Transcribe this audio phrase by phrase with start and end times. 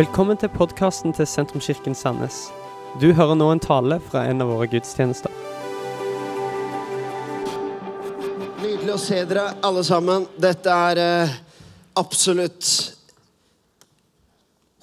[0.00, 2.46] Velkommen til podkasten til Sentrumskirken Sandnes.
[3.02, 5.34] Du hører nå en tale fra en av våre gudstjenester.
[8.62, 10.24] Nydelig å se dere alle sammen.
[10.40, 11.34] Dette er eh,
[12.00, 12.70] absolutt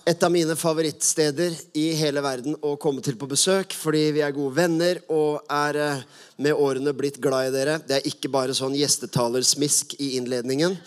[0.05, 4.37] et av mine favorittsteder i hele verden å komme til på besøk, fordi vi er
[4.37, 6.05] gode venner og er eh,
[6.45, 7.79] med årene blitt glad i dere.
[7.81, 10.77] Det er ikke bare sånn gjestetalersmisk i innledningen.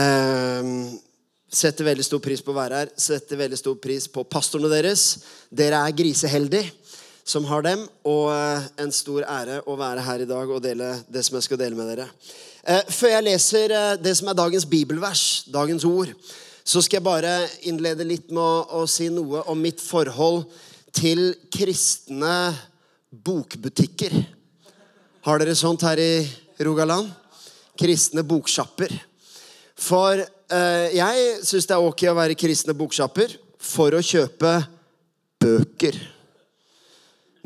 [0.00, 0.74] Eh,
[1.50, 2.92] setter veldig stor pris på å være her.
[2.98, 5.06] Setter veldig stor pris på pastorene deres.
[5.50, 6.70] Dere er griseheldige
[7.30, 10.94] som har dem, og eh, en stor ære å være her i dag og dele
[11.10, 12.08] det som jeg skal dele med dere.
[12.64, 16.10] Eh, før jeg leser eh, det som er dagens bibelvers, dagens ord,
[16.64, 17.34] så skal jeg bare
[17.68, 20.48] innlede litt med å, å si noe om mitt forhold
[20.96, 22.50] til kristne
[23.10, 24.14] bokbutikker.
[25.26, 26.12] Har dere sånt her i
[26.64, 27.10] Rogaland?
[27.78, 28.92] Kristne boksjapper.
[29.80, 34.54] For jeg syns det er ok å være kristne boksjapper for å kjøpe
[35.40, 35.98] bøker.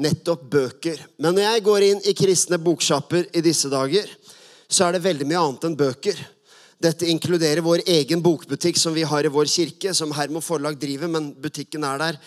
[0.01, 1.03] Nettopp bøker.
[1.23, 4.09] Men når jeg går inn i kristne boksjapper i disse dager,
[4.67, 6.23] så er det veldig mye annet enn bøker.
[6.83, 11.11] Dette inkluderer vår egen bokbutikk som vi har i vår kirke, som Hermo forlag driver,
[11.11, 12.19] men butikken er der.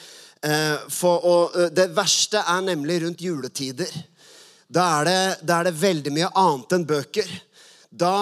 [0.47, 3.91] Eh, for, og eh, det verste er nemlig rundt juletider.
[4.67, 7.30] Da er det, da er det veldig mye annet enn bøker.
[7.89, 8.15] Da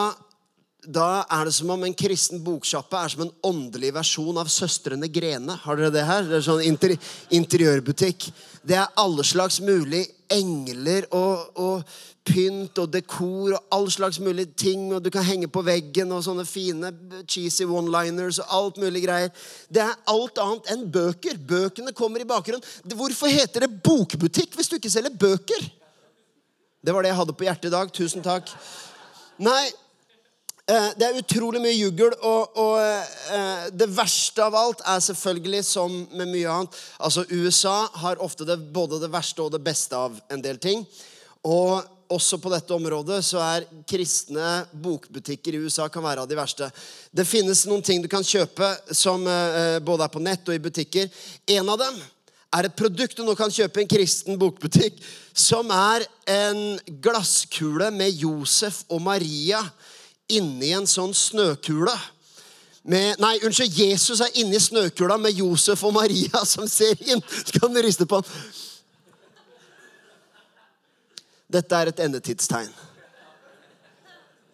[0.88, 5.09] da er det som om en kristen boksjappe er som en åndelig versjon av Søstrene
[5.11, 5.58] Grene.
[5.64, 6.25] Har dere det her?
[6.27, 6.95] Det er sånn inter
[7.36, 8.27] interiørbutikk.
[8.66, 14.47] Det er alle slags mulig engler og, og, pynt og dekor og alle slags mulig
[14.58, 14.88] ting.
[14.95, 16.89] Og du kan henge på veggen og sånne fine
[17.30, 19.31] cheesy one-liners og alt mulig greier.
[19.70, 21.38] Det er alt annet enn bøker.
[21.38, 22.66] Bøkene kommer i bakgrunnen.
[22.97, 25.70] Hvorfor heter det bokbutikk hvis du ikke selger bøker?
[26.86, 27.94] Det var det jeg hadde på hjertet i dag.
[27.94, 28.49] Tusen takk.
[29.42, 29.64] Nei,
[30.66, 35.94] det er utrolig mye juggel, og, og eh, det verste av alt er selvfølgelig, som
[36.17, 40.17] med mye annet Altså, USA har ofte det, både det verste og det beste av
[40.33, 40.81] en del ting.
[41.45, 46.37] Og også på dette området så er kristne bokbutikker i USA kan være av de
[46.37, 46.71] verste.
[47.14, 50.65] Det finnes noen ting du kan kjøpe som eh, både er på nett og i
[50.65, 51.14] butikker.
[51.59, 52.02] En av dem
[52.55, 54.97] er et produkt du nå kan kjøpe i en kristen bokbutikk,
[55.30, 59.61] som er en glasskule med Josef og Maria
[60.31, 61.93] inni en sånn snøkule.
[62.86, 67.23] Med, nei, unnskyld, Jesus er inni snøkula med Josef og Maria som ser inn.
[67.25, 68.33] Så kan du riste på han.
[71.55, 72.73] Dette er et endetidstegn.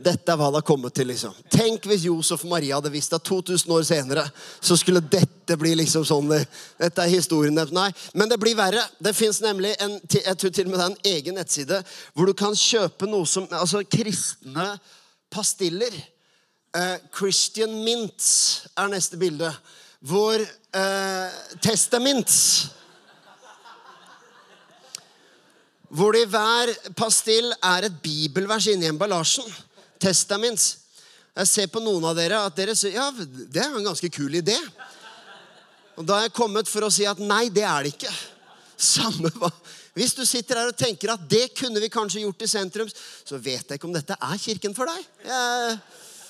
[0.02, 1.10] Dette er hva det har kommet til.
[1.12, 1.36] liksom.
[1.52, 4.24] Tenk hvis Josef og Maria hadde visst at 2000 år senere
[4.60, 6.32] så skulle dette bli liksom sånn.
[6.80, 7.58] Dette er historien.
[7.76, 8.84] Nei, men det blir verre.
[8.98, 11.84] Det fins nemlig en, jeg tror til og med det er en egen nettside
[12.16, 14.72] hvor du kan kjøpe noe som altså kristne
[15.32, 15.96] pastiller.
[16.72, 19.50] Uh, Christian Mints er neste bilde.
[20.02, 22.70] Hvor eh, Testaments
[25.92, 29.46] Hvor det i hver pastill er et bibelvers inni emballasjen.
[30.00, 30.78] Testaments.
[31.36, 34.40] Jeg ser på noen av dere at dere sier ja, det er en ganske kul
[34.40, 34.56] idé.
[36.00, 38.14] Og da har jeg kommet for å si at nei, det er det ikke.
[38.80, 39.52] Samme hva
[39.98, 43.40] hvis du sitter her og tenker at det kunne vi kanskje gjort i sentrum, så
[43.42, 45.10] vet jeg ikke om dette er kirken for deg.
[45.28, 45.78] Jeg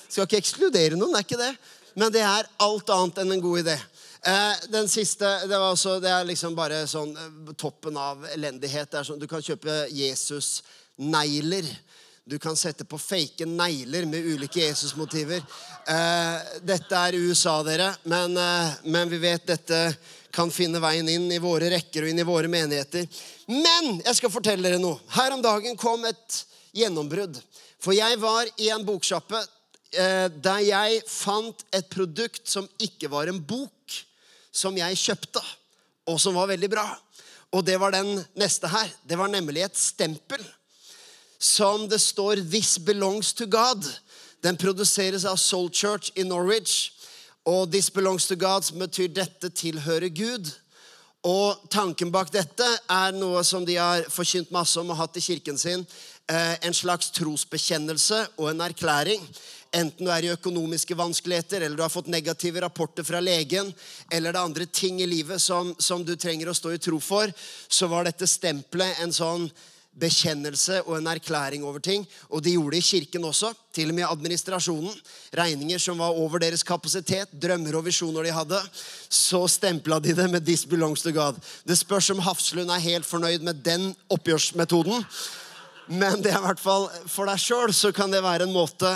[0.08, 1.52] skal ikke ekskludere noen, det er ikke det.
[1.94, 3.76] Men det er alt annet enn en god idé.
[4.22, 8.94] Eh, den siste det, også, det er liksom bare sånn eh, toppen av elendighet.
[9.02, 11.66] Sånn, du kan kjøpe Jesus-negler.
[12.24, 15.42] Du kan sette på fake negler med ulike Jesus-motiver.
[15.90, 18.38] Eh, dette er USA, dere, men,
[18.84, 19.80] men vi vet dette
[20.30, 23.08] kan finne veien inn i våre rekker og inn i våre menigheter.
[23.50, 25.02] Men jeg skal fortelle dere noe.
[25.16, 26.38] Her om dagen kom et
[26.78, 27.42] gjennombrudd.
[27.82, 33.28] For jeg var i en boksjappe eh, der jeg fant et produkt som ikke var
[33.28, 33.98] en bok,
[34.54, 35.42] som jeg kjøpte,
[36.06, 36.86] og som var veldig bra.
[37.52, 38.94] Og det var den neste her.
[39.02, 40.46] Det var nemlig et stempel
[41.42, 43.98] som det står 'This belongs to God'.
[44.42, 46.92] Den produseres av Soul Church i Norwich.
[47.44, 50.50] Og 'this belongs to God', som betyr 'dette tilhører Gud'.
[51.22, 55.20] Og tanken bak dette er noe som de har forkynt masse om og hatt i
[55.20, 55.86] kirken sin.
[56.30, 59.22] Eh, en slags trosbekjennelse og en erklæring.
[59.72, 63.74] Enten du er i økonomiske vanskeligheter, eller du har fått negative rapporter fra legen,
[64.10, 66.98] eller det er andre ting i livet som, som du trenger å stå i tro
[67.00, 67.32] for,
[67.68, 69.50] så var dette stempelet en sånn
[70.00, 72.06] bekjennelse og en erklæring over ting.
[72.30, 73.52] Og de gjorde det i kirken også.
[73.74, 74.94] Til og med administrasjonen.
[75.36, 78.60] Regninger som var over deres kapasitet, drømmer og visjoner de hadde.
[79.08, 81.40] Så stempla de det med 'This belongs to God'.
[81.68, 85.04] Det spørs om Hafslund er helt fornøyd med den oppgjørsmetoden.
[85.88, 88.88] Men det er i hvert fall for deg sjøl så kan det være en måte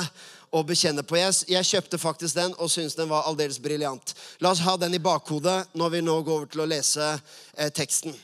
[0.55, 1.17] å bekjenne på.
[1.19, 4.15] Jeg, jeg kjøpte faktisk den og syntes den var aldeles briljant.
[4.41, 7.11] La oss ha den i bakhodet når vi nå går over til å lese
[7.57, 8.15] eh, teksten.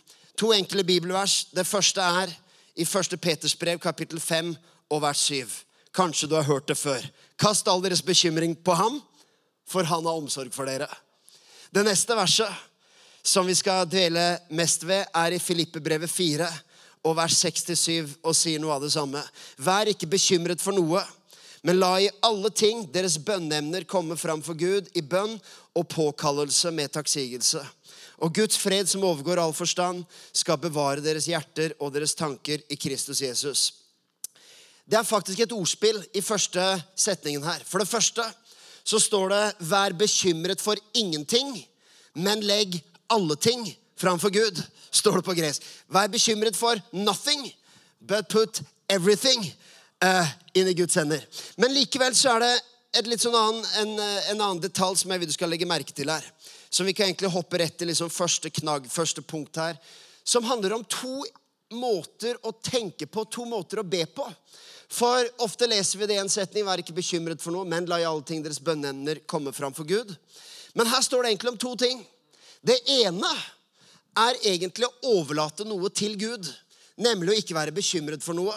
[0.40, 1.46] To enkle bibelvers.
[1.52, 2.32] Det første er
[2.74, 3.20] i 1.
[3.20, 4.54] Peters brev, kapittel 5
[4.90, 5.48] og vers 7.
[5.92, 7.04] Kanskje du har hørt det før.
[7.38, 9.00] Kast all deres bekymring på ham,
[9.68, 10.88] for han har omsorg for dere.
[11.72, 12.52] Det neste verset
[13.22, 16.48] som vi skal dvele mest ved, er i Filippebrevet 4
[17.06, 19.20] og vers 6-7 og sier noe av det samme.
[19.58, 21.02] Vær ikke bekymret for noe,
[21.62, 25.36] men la i alle ting deres bønneemner komme fram for Gud i bønn
[25.78, 27.62] og påkallelse med takksigelse.
[28.22, 32.78] Og Guds fred, som overgår all forstand, skal bevare deres hjerter og deres tanker i
[32.78, 33.62] Kristus Jesus.
[34.86, 36.62] Det er faktisk et ordspill i første
[36.98, 37.62] setningen her.
[37.66, 38.22] For det første
[38.84, 41.66] så står det 'vær bekymret for ingenting',
[42.14, 45.62] men legg alle ting framfor Gud, står det på gresk.
[45.88, 47.52] Vær bekymret for nothing,
[48.00, 49.54] but put everything
[50.04, 51.20] uh, inn i Guds hender.
[51.56, 52.60] Men likevel så er det
[52.92, 56.24] sånn annen, en, en, annen detalj som jeg vil du skal legge merke til her.
[56.70, 59.78] Som vi kan egentlig hoppe rett til liksom første knagg, første punkt her.
[60.24, 61.24] Som handler om to
[61.72, 64.26] måter å tenke på, to måter å be på.
[64.92, 68.02] For ofte leser vi det i en setning, vær ikke bekymret for noe, men la
[68.02, 70.12] i alle ting deres bønneemner komme fram for Gud.
[70.76, 72.02] Men her står det egentlig om to ting.
[72.60, 73.30] Det ene
[74.20, 76.44] er egentlig å overlate noe til Gud.
[77.00, 78.54] Nemlig å ikke være bekymret for noe.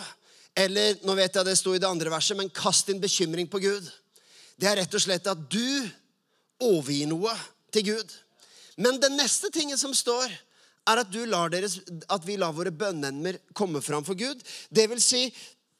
[0.55, 3.63] Eller nå vet jeg det sto i det andre verset, men kast din bekymring på
[3.63, 3.87] Gud.
[4.55, 5.89] Det er rett og slett at du
[6.63, 7.33] overgir noe
[7.73, 8.13] til Gud.
[8.79, 10.31] Men det neste tingen som står,
[10.85, 11.11] er at,
[11.51, 11.79] deres,
[12.13, 14.41] at vi lar våre bønneemner komme fram for Gud.
[14.69, 15.25] Det vil si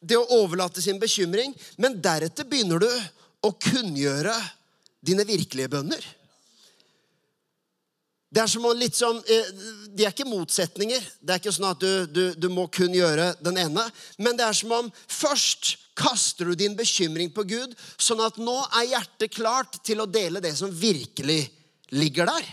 [0.01, 1.53] det å overlate sin bekymring.
[1.77, 2.89] Men deretter begynner du
[3.45, 4.35] å kunngjøre
[5.05, 6.01] dine virkelige bønner.
[8.35, 9.51] Det er som om litt sånn, eh,
[9.95, 11.03] De er ikke motsetninger.
[11.21, 13.85] Det er ikke sånn at du, du, du, må kun gjøre den ene.
[14.17, 18.55] Men det er som om først kaster du din bekymring på Gud, sånn at nå
[18.81, 21.45] er hjertet klart til å dele det som virkelig
[21.95, 22.47] ligger der.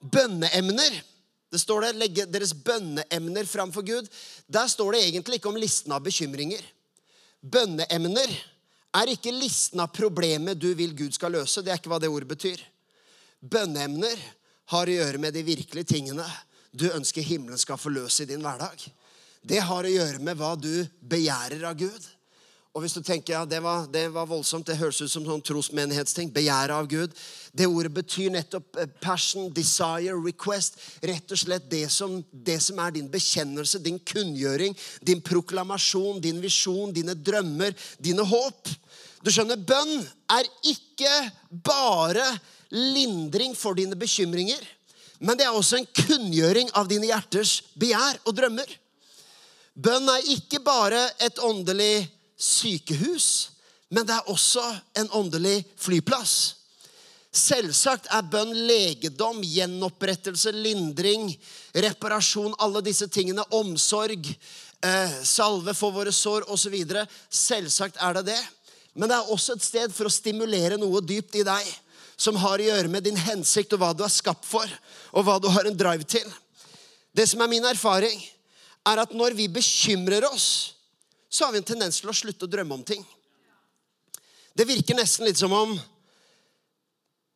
[0.00, 1.02] Bønneemner.
[1.48, 4.08] Det står det, Legge deres bønneemner framfor Gud.
[4.46, 6.64] Der står det egentlig ikke om listen av bekymringer.
[7.40, 8.32] Bønneemner
[8.98, 11.62] er ikke listen av problemet du vil Gud skal løse.
[11.62, 12.60] Det er ikke hva det ordet betyr.
[13.40, 14.20] Bønneemner
[14.72, 16.26] har å gjøre med de virkelige tingene
[16.70, 18.82] du ønsker himmelen skal forløse i din hverdag.
[19.40, 22.08] Det har å gjøre med hva du begjærer av Gud.
[22.76, 25.42] Og hvis du tenker ja, det var, det var voldsomt, det høres ut som sånn
[25.42, 26.28] trosmenighetsting.
[26.34, 27.14] Begjæret av Gud.
[27.56, 30.76] Det ordet betyr nettopp eh, passion, desire, request.
[31.08, 36.42] Rett og slett det som, det som er din bekjennelse, din kunngjøring, din proklamasjon, din
[36.44, 38.70] visjon, dine drømmer, dine håp.
[39.24, 39.96] Du skjønner, bønn
[40.36, 41.14] er ikke
[41.50, 42.26] bare
[42.70, 44.60] lindring for dine bekymringer.
[45.18, 48.70] Men det er også en kunngjøring av dine hjerters begjær og drømmer.
[49.78, 52.06] Bønn er ikke bare et åndelig
[52.38, 53.50] sykehus,
[53.90, 54.62] men det er også
[55.00, 56.54] en åndelig flyplass.
[57.34, 61.28] Selvsagt er bønn legedom, gjenopprettelse, lindring,
[61.76, 63.44] reparasjon, alle disse tingene.
[63.54, 64.28] Omsorg,
[64.82, 66.74] eh, salve for våre sår osv.
[67.30, 68.40] Selvsagt er det det.
[68.94, 71.68] Men det er også et sted for å stimulere noe dypt i deg
[72.18, 74.66] som har å gjøre med din hensikt og hva du er skapt for,
[75.14, 76.26] og hva du har en drive til.
[77.14, 78.18] Det som er min erfaring,
[78.88, 80.74] er at når vi bekymrer oss,
[81.28, 83.04] så har vi en tendens til å slutte å drømme om ting.
[84.56, 85.76] Det virker nesten litt som om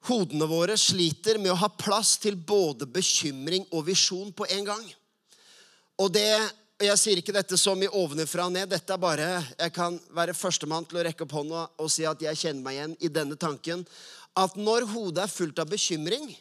[0.09, 4.91] hodene våre sliter med å ha plass til både bekymring og visjon på en gang.
[6.03, 6.27] Og det,
[6.83, 8.67] Jeg sier ikke dette som i ovenfra og ned.
[8.67, 12.19] Dette er bare, Jeg kan være førstemann til å rekke opp hånda og si at
[12.21, 13.87] jeg kjenner meg igjen i denne tanken
[14.37, 16.33] at når hodet er fullt av bekymring,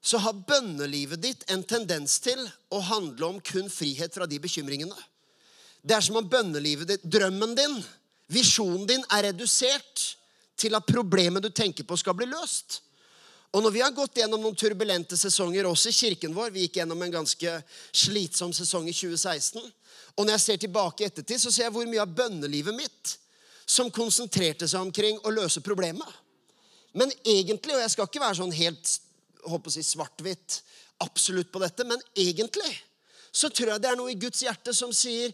[0.00, 2.40] så har bønnelivet ditt en tendens til
[2.72, 4.96] å handle om kun frihet fra de bekymringene.
[5.82, 7.76] Det er som om bønnelivet ditt, drømmen din,
[8.30, 10.04] visjonen din, er redusert
[10.60, 12.82] til at problemet du tenker på, skal bli løst.
[13.50, 16.76] Og når vi har gått gjennom noen turbulente sesonger også i kirken vår Vi gikk
[16.78, 17.54] gjennom en ganske
[17.90, 19.64] slitsom sesong i 2016.
[20.14, 23.16] Og når jeg ser tilbake i ettertid, så ser jeg hvor mye av bønnelivet mitt
[23.66, 26.06] som konsentrerte seg omkring å løse problemet.
[26.94, 28.94] Men egentlig, og jeg skal ikke være sånn helt
[29.46, 30.60] håper å si svart-hvitt
[31.00, 32.74] absolutt på dette, men egentlig
[33.32, 35.30] så tror jeg det er noe i Guds hjerte som sier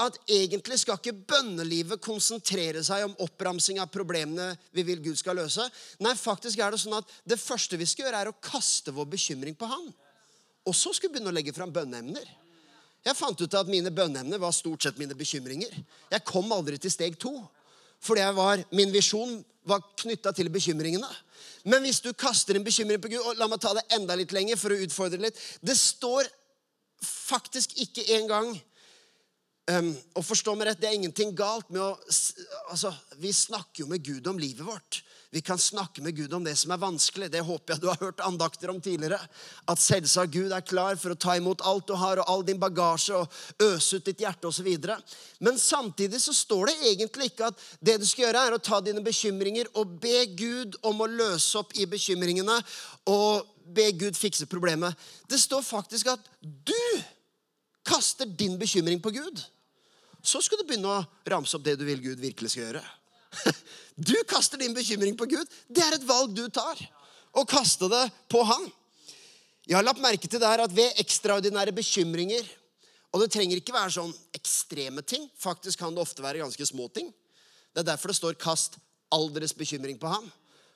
[0.00, 5.38] at egentlig skal ikke bønnelivet konsentrere seg om oppramsing av problemene vi vil Gud skal
[5.40, 5.64] løse.
[6.04, 9.10] Nei, faktisk er det sånn at det første vi skal gjøre, er å kaste vår
[9.16, 9.90] bekymring på Han.
[10.68, 12.26] Og så skal vi begynne å legge fram bønneemner.
[13.04, 15.72] Jeg fant ut at mine bønneemner var stort sett mine bekymringer.
[16.12, 17.32] Jeg kom aldri til steg to.
[18.00, 19.38] Fordi var, min visjon
[19.68, 21.08] var knytta til bekymringene.
[21.68, 24.32] Men hvis du kaster en bekymring på Gud og La meg ta det enda litt
[24.36, 25.40] lenger for å utfordre litt.
[25.60, 26.28] Det står
[27.00, 28.52] faktisk ikke engang
[29.70, 31.92] Um, og forstå meg rett, Det er ingenting galt med å
[32.72, 35.02] altså, Vi snakker jo med Gud om livet vårt.
[35.30, 37.28] Vi kan snakke med Gud om det som er vanskelig.
[37.30, 39.20] Det håper jeg du har hørt andakter om tidligere.
[39.70, 42.58] At selvsagt Gud er klar for å ta imot alt du har, og all din
[42.58, 44.66] bagasje, og øse ut ditt hjerte osv.
[45.38, 48.80] Men samtidig så står det egentlig ikke at det du skal gjøre, er å ta
[48.82, 52.58] dine bekymringer og be Gud om å løse opp i bekymringene
[53.14, 54.98] og be Gud fikse problemet.
[55.30, 56.74] Det står faktisk at du
[57.86, 59.46] kaster din bekymring på Gud.
[60.22, 62.84] Så skal du begynne å ramse opp det du vil Gud virkelig skal gjøre.
[64.00, 65.48] Du kaster din bekymring på Gud.
[65.68, 66.78] Det er et valg du tar.
[67.36, 68.62] Å kaste det på Han.
[69.68, 72.48] Jeg har lagt merke til det her at ved ekstraordinære bekymringer
[73.12, 75.24] Og det trenger ikke være sånn ekstreme ting.
[75.36, 77.08] Faktisk kan det ofte være ganske små ting.
[77.74, 78.78] Det er derfor det står 'kast
[79.10, 80.30] all deres bekymring på ham'.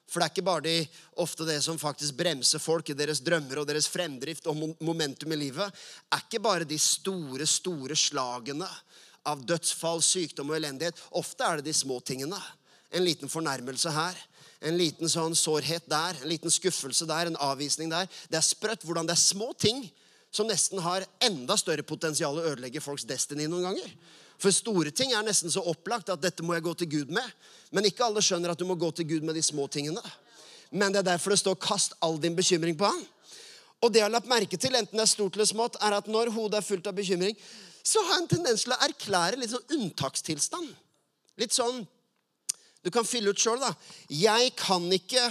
[0.06, 3.62] For det er ikke bare de, ofte det som faktisk bremser folk i deres drømmer
[3.62, 5.72] og deres fremdrift og momentum i livet.
[6.12, 8.68] er ikke bare de store, store slagene
[9.26, 11.00] av dødsfall, sykdom og elendighet.
[11.16, 12.38] Ofte er det de små tingene
[12.94, 14.18] en liten fornærmelse her.
[14.64, 18.08] En liten sånn sårhet der, en liten skuffelse der, en avvisning der.
[18.30, 19.82] Det er sprøtt hvordan det er små ting
[20.34, 23.90] som nesten har enda større potensial å ødelegge folks destiny noen ganger.
[24.40, 27.26] For store ting er nesten så opplagt at dette må jeg gå til Gud med.
[27.70, 30.02] Men ikke alle skjønner at du må gå til Gud med de små tingene.
[30.74, 33.06] Men det er derfor det står 'kast all din bekymring på ham'.
[33.82, 36.06] Og det jeg har lagt merke til, enten det er stort eller smått, er at
[36.08, 37.36] når hodet er fullt av bekymring,
[37.84, 40.70] så har jeg en tendens til å erklære litt sånn unntakstilstand.
[41.40, 41.82] Litt sånn
[42.84, 43.70] du kan fylle ut sjøl, da.
[44.12, 45.22] Jeg kan ikke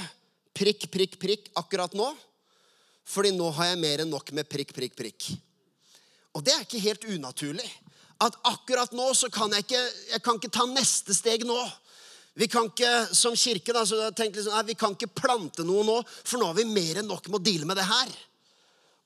[0.58, 2.08] prikk, prikk, prikk akkurat nå.
[3.06, 5.28] Fordi nå har jeg mer enn nok med prikk, prikk, prikk.
[6.34, 7.68] Og det er ikke helt unaturlig.
[8.24, 9.82] At akkurat nå så kan jeg ikke
[10.16, 11.60] jeg kan ikke ta neste steg nå.
[12.34, 15.84] Vi kan ikke som kirke da, så tenk liksom, nei, vi kan ikke plante noe
[15.86, 18.14] nå, for nå har vi mer enn nok med å deale med det her.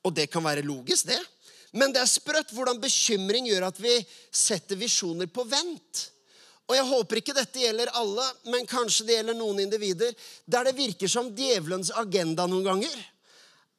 [0.08, 1.20] Og det kan være logisk, det.
[1.76, 3.94] Men det er sprøtt hvordan bekymring gjør at vi
[4.32, 6.04] setter visjoner på vent.
[6.68, 10.12] Og jeg håper ikke dette gjelder alle, men kanskje det gjelder noen individer
[10.44, 12.98] der det virker som djevelens agenda noen ganger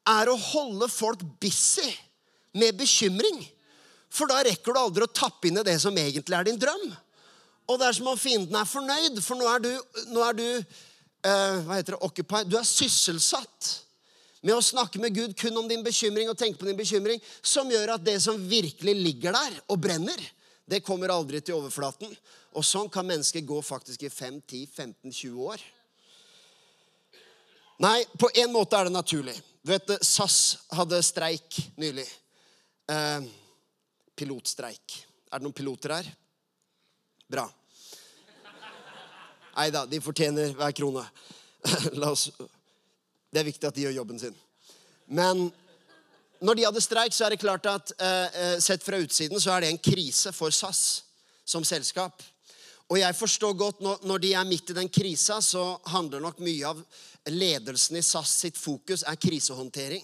[0.10, 1.86] er å holde folk busy
[2.58, 3.44] med bekymring.
[4.10, 6.88] For da rekker du aldri å tappe inn i det som egentlig er din drøm.
[7.70, 9.70] Og det er som om fienden er fornøyd, for nå er du,
[10.10, 12.50] nå er du uh, hva heter det, occupied.
[12.50, 13.70] Du er sysselsatt
[14.42, 17.70] med å snakke med Gud kun om din bekymring og tenke på din bekymring, som
[17.72, 20.22] gjør at det som virkelig ligger der og brenner,
[20.70, 22.12] det kommer aldri til overflaten.
[22.58, 25.66] Og sånn kan mennesker gå faktisk i 5, 10, 15, 20 år.
[27.80, 29.36] Nei, på en måte er det naturlig.
[29.64, 32.08] Du vet, SAS hadde streik nylig.
[32.92, 33.28] Eh,
[34.20, 35.00] pilotstreik.
[35.30, 36.10] Er det noen piloter her?
[37.30, 37.46] Bra.
[39.60, 41.04] Nei da, de fortjener hver krone.
[42.00, 42.30] La oss
[43.30, 44.36] Det er viktig at de gjør jobben sin.
[45.08, 45.50] Men
[46.42, 49.54] når de hadde streik, så er det klart at eh, eh, sett fra utsiden så
[49.54, 51.04] er det en krise for SAS
[51.46, 52.24] som selskap.
[52.90, 56.72] Og jeg forstår godt når, de er midt i den krisa, så handler nok mye
[56.72, 56.80] av
[57.30, 60.02] ledelsen i SAS sitt fokus er krisehåndtering.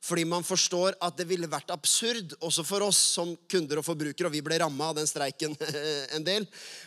[0.00, 4.30] Fordi man forstår at det ville vært absurd, også for oss som kunder og forbrukere.
[4.30, 5.52] Og vi ble ramma av den streiken
[6.16, 6.46] en del,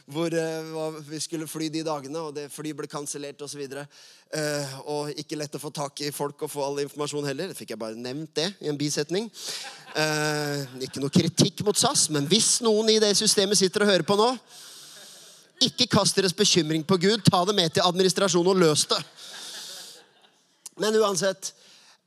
[0.09, 3.61] hvor uh, vi skulle fly de dagene, og det flyet ble kansellert osv.
[3.69, 4.01] Og,
[4.33, 7.53] uh, og ikke lett å få tak i folk og få all informasjon heller.
[7.53, 9.29] Det fikk jeg bare nevnt det i en bisetning.
[9.93, 14.09] Uh, ikke noe kritikk mot SAS, men hvis noen i det systemet sitter og hører
[14.09, 14.33] på nå
[15.63, 17.21] ikke kast deres bekymring på Gud.
[17.29, 18.99] Ta det med til administrasjonen og løs det.
[20.81, 21.53] Men uansett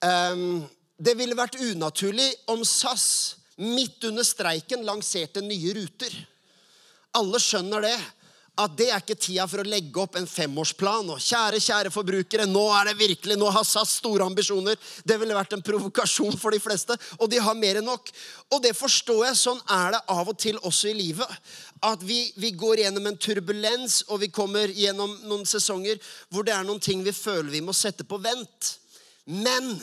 [0.03, 0.65] um,
[0.97, 6.13] det ville vært unaturlig om SAS midt under streiken lanserte nye ruter.
[7.17, 7.97] Alle skjønner det.
[8.57, 11.11] At det er ikke tida for å legge opp en femårsplan.
[11.13, 14.79] Og kjære, kjære forbrukere, nå er det virkelig, nå har SAS store ambisjoner.
[15.05, 18.09] Det ville vært en provokasjon for de fleste, og de har mer enn nok.
[18.57, 19.41] Og det forstår jeg.
[19.43, 21.53] Sånn er det av og til også i livet.
[21.85, 26.01] At vi, vi går gjennom en turbulens, og vi kommer gjennom noen sesonger
[26.33, 28.73] hvor det er noen ting vi føler vi må sette på vent.
[29.37, 29.75] Men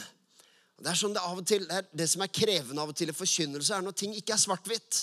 [0.84, 3.12] det er sånn det av og til er, det som er krevende av og til
[3.12, 4.98] i forkynnelse, er når ting ikke er svart-hvitt.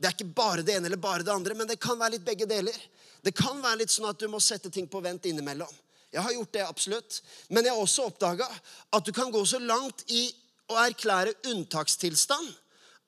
[0.00, 2.24] Det er ikke bare det ene eller bare det andre, men det kan være litt
[2.24, 2.78] begge deler.
[3.22, 5.70] Det kan være litt sånn at du må sette ting på vent innimellom.
[6.12, 7.20] Jeg har gjort det, absolutt.
[7.48, 8.48] Men jeg har også oppdaga
[8.92, 10.26] at du kan gå så langt i
[10.72, 12.48] å erklære unntakstilstand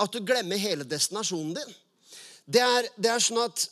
[0.05, 1.75] at du glemmer hele destinasjonen din.
[2.45, 3.67] Det er, det er sånn at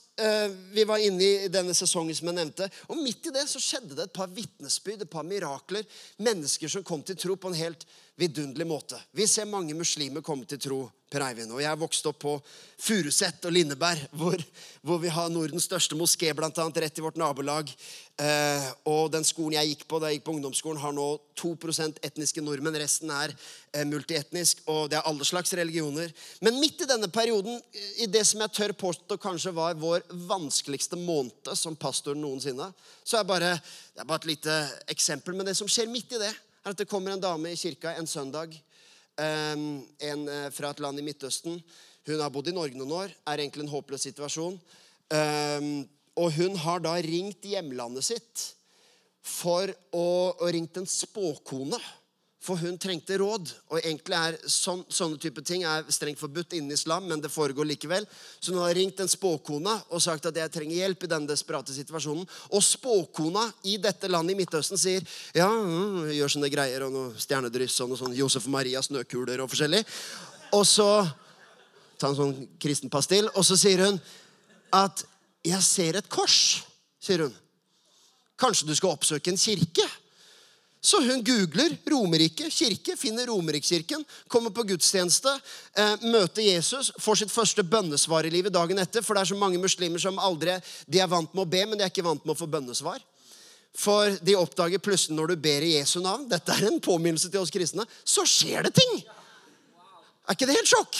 [0.72, 2.68] vi var inne i denne sesongen som jeg nevnte.
[2.92, 5.86] Og midt i det så skjedde det et par vitnesbyrd, et par mirakler.
[6.22, 7.86] Mennesker som kom til tro på en helt
[8.20, 9.00] vidunderlig måte.
[9.16, 10.82] Vi ser mange muslimer komme til tro.
[11.12, 11.52] Per Eivind.
[11.52, 12.30] Og jeg vokste opp på
[12.80, 14.40] Furuset og Lindeberg, hvor,
[14.80, 17.68] hvor, vi har Nordens største moské, blant annet, rett i vårt nabolag.
[18.22, 21.06] Eh, og den skolen jeg gikk på da jeg gikk på ungdomsskolen, har nå
[21.38, 22.78] 2% etniske nordmenn.
[22.80, 26.12] Resten er eh, multietnisk, og det er alle slags religioner.
[26.40, 27.60] Men midt i denne perioden,
[28.00, 32.68] i det som jeg tør påstå kanskje var vår vanskeligste måned som pastor noensinne,
[33.04, 33.52] så er bare,
[33.94, 34.56] det er bare et lite
[34.92, 35.36] eksempel.
[35.36, 37.94] Men det som skjer midt i det, er at det kommer en dame i kirka
[37.96, 38.54] en søndag.
[39.18, 41.58] En eh, fra et land i Midtøsten.
[42.08, 44.56] Hun har bodd i Norge noen år, er egentlig en håpløs situasjon.
[46.18, 48.46] Og hun har da ringt hjemlandet sitt
[49.22, 51.78] for å, og ringt en spåkone
[52.42, 53.52] for hun trengte råd.
[53.70, 57.68] Og egentlig er sån, Sånne type ting er strengt forbudt innen islam, men det foregår
[57.70, 58.06] likevel.
[58.40, 61.74] Så hun har ringt en spåkone og sagt at jeg trenger hjelp i denne desperate
[61.74, 62.26] situasjonen.
[62.50, 65.06] Og spåkona i dette landet i Midtøsten sier
[65.38, 69.52] ja, mm, gjør sånne greier og noe stjernedryss og noe sånn Josef Maria snøkuler og
[69.52, 69.84] forskjellig.
[70.58, 70.90] Og så
[72.02, 74.00] ta en sånn kristen pastill, og så sier hun
[74.74, 75.04] at
[75.44, 76.62] 'jeg ser et kors',
[77.00, 77.34] sier hun.
[78.38, 79.86] Kanskje du skal oppsøke en kirke?
[80.82, 85.30] Så hun googler Romerike kirke, finner Romerikskirken, kommer på gudstjeneste,
[85.78, 89.02] eh, møter Jesus, får sitt første bønnesvar i livet dagen etter.
[89.02, 90.58] For det er så mange muslimer som aldri
[90.90, 92.98] De er vant med å be, men de er ikke vant med å få bønnesvar.
[93.78, 97.40] For de oppdager plutselig når du ber i Jesu navn Dette er en påminnelse til
[97.40, 97.86] oss kristne.
[98.04, 99.04] Så skjer det ting!
[100.26, 100.98] Er ikke det helt sjokk?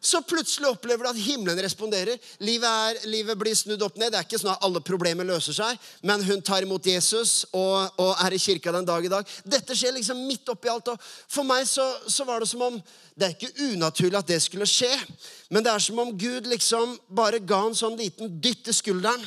[0.00, 2.20] Så plutselig opplever du at himmelen responderer.
[2.38, 4.12] Livet, er, livet, blir snudd opp ned.
[4.14, 7.98] Det er ikke sånn at alle problemer løser seg, men hun tar imot Jesus og,
[7.98, 9.32] og er i kirka den dag i dag.
[9.42, 10.92] Dette skjer liksom midt oppi alt.
[10.92, 12.78] Og for meg så, så, var det som om
[13.18, 14.92] Det er ikke unaturlig at det skulle skje,
[15.50, 19.24] men det er som om Gud liksom bare ga en sånn liten dytt i skulderen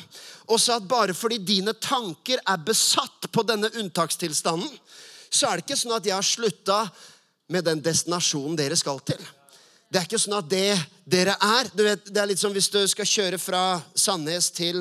[0.48, 4.72] og sa at bare fordi dine tanker er besatt på denne unntakstilstanden,
[5.28, 6.80] så er det ikke sånn at jeg har slutta
[7.52, 9.20] med den destinasjonen dere skal til.
[9.92, 10.72] Det er ikke sånn at det
[11.04, 14.78] dere er du vet, Det er litt som hvis du skal kjøre fra Sandnes til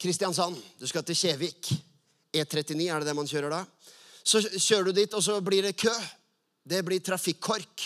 [0.00, 0.56] Kristiansand.
[0.80, 1.68] Du skal til Kjevik.
[2.32, 3.60] E39, er det det man kjører da?
[4.24, 5.92] Så kjører du dit, og så blir det kø.
[6.64, 7.84] Det blir trafikkork.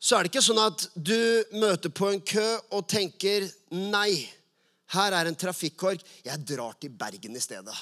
[0.00, 3.44] Så er det ikke sånn at du møter på en kø og tenker
[3.76, 4.16] Nei,
[4.96, 6.00] her er en trafikkork.
[6.24, 7.76] Jeg drar til Bergen i stedet.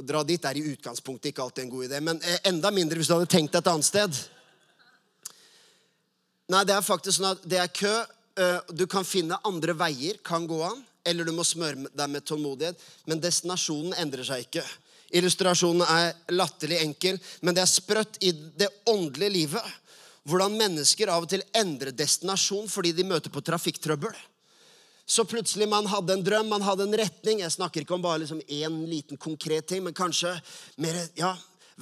[0.00, 2.96] Å dra dit er i utgangspunktet ikke alltid en god idé, men eh, enda mindre
[2.96, 4.20] hvis du hadde tenkt et annet sted.
[6.50, 7.92] Nei, det er faktisk sånn at det er kø.
[8.40, 10.80] Eh, du kan finne andre veier, kan gå an.
[11.04, 12.80] Eller du må smøre deg med tålmodighet.
[13.12, 14.64] Men destinasjonen endrer seg ikke.
[15.20, 19.78] Illustrasjonen er latterlig enkel, men det er sprøtt i det åndelige livet.
[20.28, 24.14] Hvordan mennesker av og til endrer destinasjon fordi de møter på trafikktrøbbel
[25.10, 27.40] så plutselig man hadde en drøm, man hadde en retning.
[27.42, 30.36] Jeg snakker ikke om bare liksom én liten konkret ting, men kanskje
[30.78, 31.32] mer ja,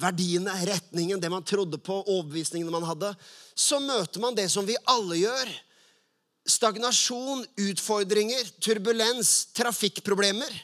[0.01, 3.11] verdiene, retningen, det man trodde på, overbevisningene man hadde.
[3.53, 5.53] Så møter man det som vi alle gjør.
[6.49, 10.57] Stagnasjon, utfordringer, turbulens, trafikkproblemer.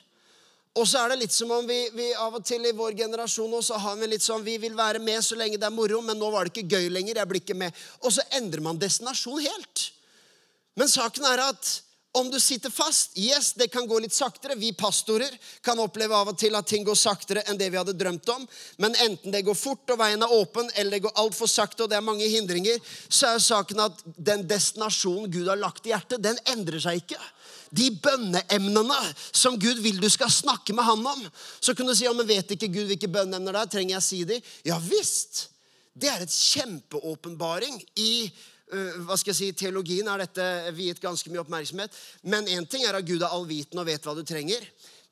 [0.74, 3.54] Og så er det litt som om vi, vi, av og til i vår generasjon
[3.62, 6.18] også har vi litt sånn, vi vil være med så lenge det er moro, men
[6.18, 7.22] nå var det ikke gøy lenger.
[7.22, 7.86] jeg blir ikke med.
[8.02, 9.90] Og så endrer man destinasjon helt.
[10.76, 11.76] Men saken er at
[12.16, 14.56] om du sitter fast, yes, det kan gå litt saktere.
[14.56, 15.32] Vi pastorer
[15.66, 18.46] kan oppleve av og til at ting går saktere enn det vi hadde drømt om.
[18.80, 21.92] Men enten det går fort og veien er åpen, eller det går altfor sakte og
[21.92, 26.24] det er mange hindringer, så er saken at den destinasjonen Gud har lagt i hjertet,
[26.24, 27.20] den endrer seg ikke.
[27.76, 29.02] De bønneemnene
[29.36, 31.28] som Gud vil du skal snakke med Han om.
[31.60, 33.72] Så kunne du si ja, men vet ikke Gud hvilke bønneemner det er?
[33.76, 34.40] Trenger jeg si de?
[34.70, 35.50] Ja visst.
[35.96, 38.12] Det er et kjempeåpenbaring i
[39.06, 41.94] hva skal jeg si, Teologien er dette viet ganske mye oppmerksomhet.
[42.26, 44.64] Men én ting er at Gud er allviten og vet hva du trenger.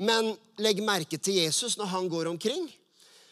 [0.01, 2.65] Men legg merke til Jesus når han går omkring.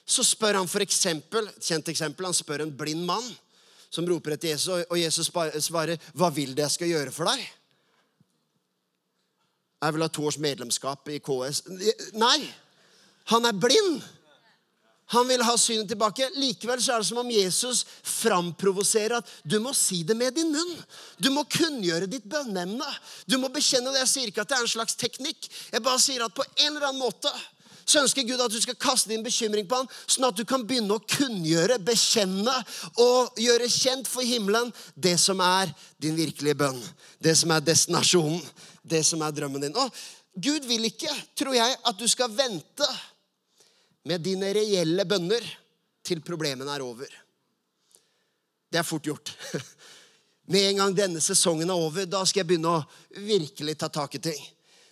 [0.05, 3.25] Så spør han for eksempel, kjent eksempel, han spør en blind mann
[3.91, 5.27] som roper etter Jesus, og Jesus
[5.65, 7.49] svarer, 'Hva vil det jeg skal gjøre for deg?'
[9.81, 11.63] Jeg vil ha to års medlemskap i KS.
[12.13, 12.53] Nei,
[13.25, 14.03] han er blind.
[15.11, 16.29] Han vil ha synet tilbake.
[16.39, 20.51] Likevel så er det som om Jesus framprovoserer at du må si det med din
[20.53, 20.75] munn.
[21.19, 22.87] Du må kunngjøre ditt bønneemne.
[23.27, 24.05] Du må bekjenne det.
[24.05, 25.49] Jeg sier ikke at det er en slags teknikk.
[25.73, 27.31] Jeg bare sier at på en eller annen måte
[27.91, 30.63] så ønsker Gud at du skal kaste din bekymring på ham, sånn at du kan
[30.67, 32.53] begynne å kunngjøre, bekjenne
[33.01, 36.79] og gjøre kjent for himmelen det som er din virkelige bønn.
[37.19, 38.39] Det som er destinasjonen.
[38.81, 39.75] Det som er drømmen din.
[39.77, 39.91] Og
[40.41, 42.87] Gud vil ikke, tror jeg, at du skal vente
[44.07, 45.45] med dine reelle bønner
[46.05, 47.09] til problemene er over.
[48.71, 49.33] Det er fort gjort.
[50.51, 54.17] Med en gang denne sesongen er over, da skal jeg begynne å virkelig ta tak
[54.17, 54.39] i ting.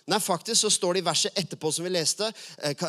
[0.08, 2.30] Nei, faktisk så står det i verset etterpå som vi leste,
[2.64, 2.84] eh,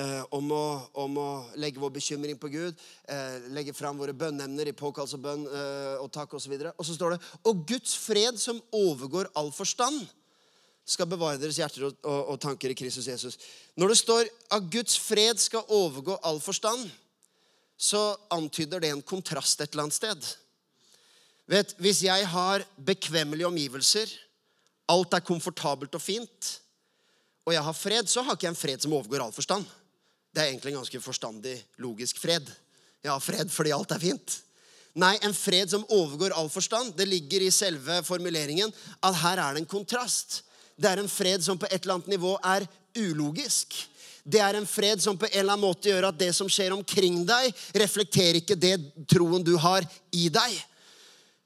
[0.00, 0.64] eh, om, å,
[1.04, 1.28] om å
[1.60, 5.46] legge vår bekymring på Gud, eh, legge fram våre bønneemner i påkallelse og bønn
[6.02, 6.56] og takk osv.
[6.56, 7.20] Og, og så står det
[7.52, 10.02] Og Guds fred som overgår all forstand,
[10.90, 13.38] skal bevare deres hjerter og, og, og tanker i Kristus Jesus.
[13.78, 16.88] Når det står at Guds fred skal overgå all forstand,
[17.80, 20.32] så antyder det en kontrast et eller annet sted.
[21.50, 24.10] Vet, Hvis jeg har bekvemmelige omgivelser,
[24.90, 26.50] alt er komfortabelt og fint,
[27.46, 29.64] og jeg har fred, så har ikke jeg en fred som overgår all forstand.
[30.30, 32.46] Det er egentlig en ganske forstandig, logisk fred.
[33.02, 34.36] Jeg har fred fordi alt er fint.
[35.00, 36.92] Nei, en fred som overgår all forstand.
[36.98, 38.72] Det ligger i selve formuleringen
[39.02, 40.42] at her er det en kontrast.
[40.80, 42.64] Det er en fred som på et eller annet nivå er
[42.96, 43.76] ulogisk.
[44.24, 46.72] Det er en fred som på en eller annen måte gjør at det som skjer
[46.76, 48.76] omkring deg, reflekterer ikke det
[49.10, 49.84] troen du har
[50.16, 50.56] i deg.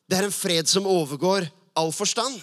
[0.06, 2.38] Det er en fred som overgår all forstand.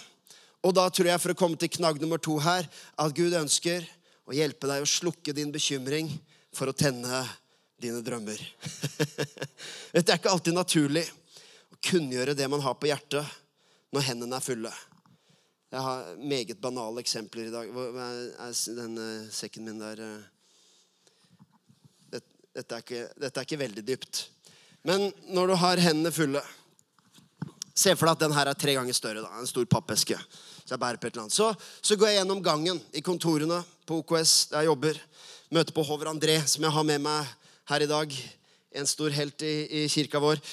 [0.62, 2.67] Og da tror jeg, for å komme til knagg nummer to her,
[2.99, 3.86] at Gud ønsker
[4.27, 6.12] å hjelpe deg å slukke din bekymring
[6.54, 7.23] for å tenne
[7.82, 8.38] dine drømmer.
[9.93, 11.08] Det er ikke alltid naturlig
[11.71, 13.25] å kunngjøre det man har på hjertet,
[13.91, 14.71] når hendene er fulle.
[15.71, 17.69] Jeg har meget banale eksempler i dag.
[17.71, 18.05] Hva
[18.43, 20.29] er den eh, sekken min der eh?
[22.51, 24.25] Dette er, ikke, dette er ikke veldig dypt.
[24.84, 26.41] Men når du har hendene fulle
[27.71, 29.21] Se for deg at den her er tre ganger større.
[29.23, 30.17] da, En stor pappeske.
[30.65, 31.38] Så jeg bærer på et eller annet.
[31.38, 31.47] Så,
[31.81, 34.99] så går jeg gjennom gangen i kontorene på OKS der jeg jobber.
[35.55, 37.31] Møter på Hover André, som jeg har med meg
[37.71, 38.17] her i dag.
[38.75, 40.43] En stor helt i, i kirka vår.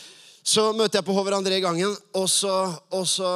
[0.47, 2.55] Så møter jeg på Hover André i gangen, og så,
[2.95, 3.33] og så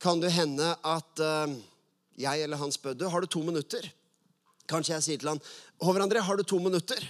[0.00, 1.56] kan det hende at eh,
[2.20, 3.84] jeg eller han spør du, har du to minutter.
[4.70, 5.40] Kanskje jeg sier til han
[5.80, 7.00] Håvard André, har du to minutter?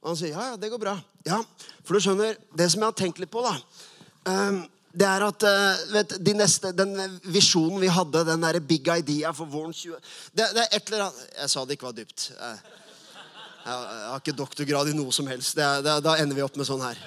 [0.00, 0.96] Og han sier ja, ja, det går bra.
[1.26, 1.40] Ja,
[1.84, 3.56] For du skjønner, det som jeg har tenkt litt på, da
[4.30, 6.96] ehm, det er at eh, vet, de neste, Den
[7.30, 10.00] visjonen vi hadde, den der big idea for våren 20
[10.34, 12.24] det, det er et eller annet Jeg sa det ikke var dypt.
[12.32, 12.56] Jeg,
[13.60, 15.54] jeg, jeg har ikke doktorgrad i noe som helst.
[15.58, 16.98] Det, det, da ender vi opp med sånn her.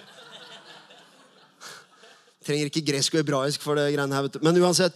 [2.44, 4.28] Trenger ikke gresk og hebraisk for det greiene her.
[4.28, 4.44] vet du.
[4.46, 4.96] Men uansett,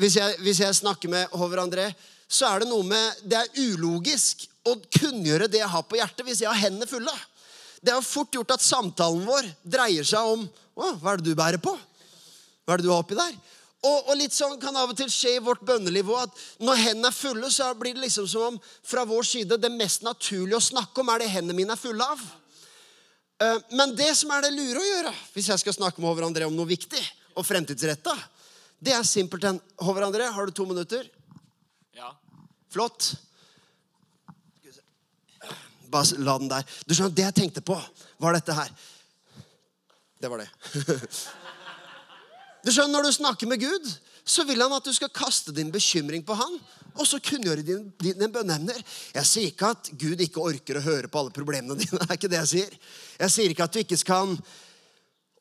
[0.00, 1.90] hvis jeg, hvis jeg snakker med Håvard André,
[2.32, 6.24] så er det noe med Det er ulogisk å kunngjøre det jeg har på hjertet,
[6.26, 7.12] hvis jeg har hendene fulle.
[7.82, 11.36] Det er fort gjort at samtalen vår dreier seg om Å, hva er det du
[11.36, 11.74] bærer på?
[12.64, 13.34] Hva er det du har oppi der?
[13.82, 17.10] Og, og litt sånn kan av og til skje i vårt bønneliv at når hendene
[17.10, 20.64] er fulle, så blir det liksom som om fra vår side det mest naturlige å
[20.64, 22.22] snakke om, er det hendene mine er fulle av.
[23.42, 26.30] Eh, Men det som er det lure å gjøre, hvis jeg skal snakke med Håvard
[26.30, 27.02] André om noe viktig
[27.34, 28.14] og fremtidsretta,
[28.82, 31.06] det er simpelthen Håvard André, har du to minutter?
[31.94, 32.10] Ja.
[32.72, 33.12] Flott.
[35.92, 36.66] Bare la den der.
[36.88, 37.76] Du skjønner, Det jeg tenkte på,
[38.18, 38.72] var dette her.
[40.18, 40.50] Det var det.
[42.62, 43.88] Du skjønner, Når du snakker med Gud,
[44.22, 46.60] så vil han at du skal kaste din bekymring på han,
[46.94, 48.78] og så kunngjøre dine, dine bønneemner.
[49.16, 51.98] Jeg sier ikke at Gud ikke orker å høre på alle problemene dine.
[51.98, 52.76] Det er ikke det jeg sier.
[53.18, 54.36] Jeg sier ikke at du ikke kan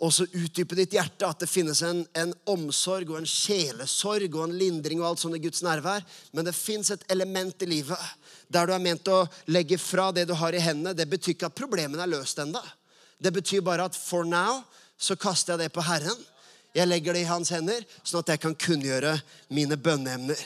[0.01, 4.55] også utdype ditt hjerte, at det finnes en, en omsorg og en sjelesorg og en
[4.57, 6.01] lindring og alt sånt i Guds nærvær.
[6.33, 8.07] Men det fins et element i livet
[8.51, 10.95] der du er ment å legge fra det du har i hendene.
[10.97, 12.63] Det betyr ikke at problemene er løst enda.
[13.21, 14.63] Det betyr bare at for now
[14.97, 16.17] så kaster jeg det på Herren.
[16.73, 19.13] Jeg legger det i hans hender, sånn at jeg kan kunngjøre
[19.53, 20.39] mine bønneemner.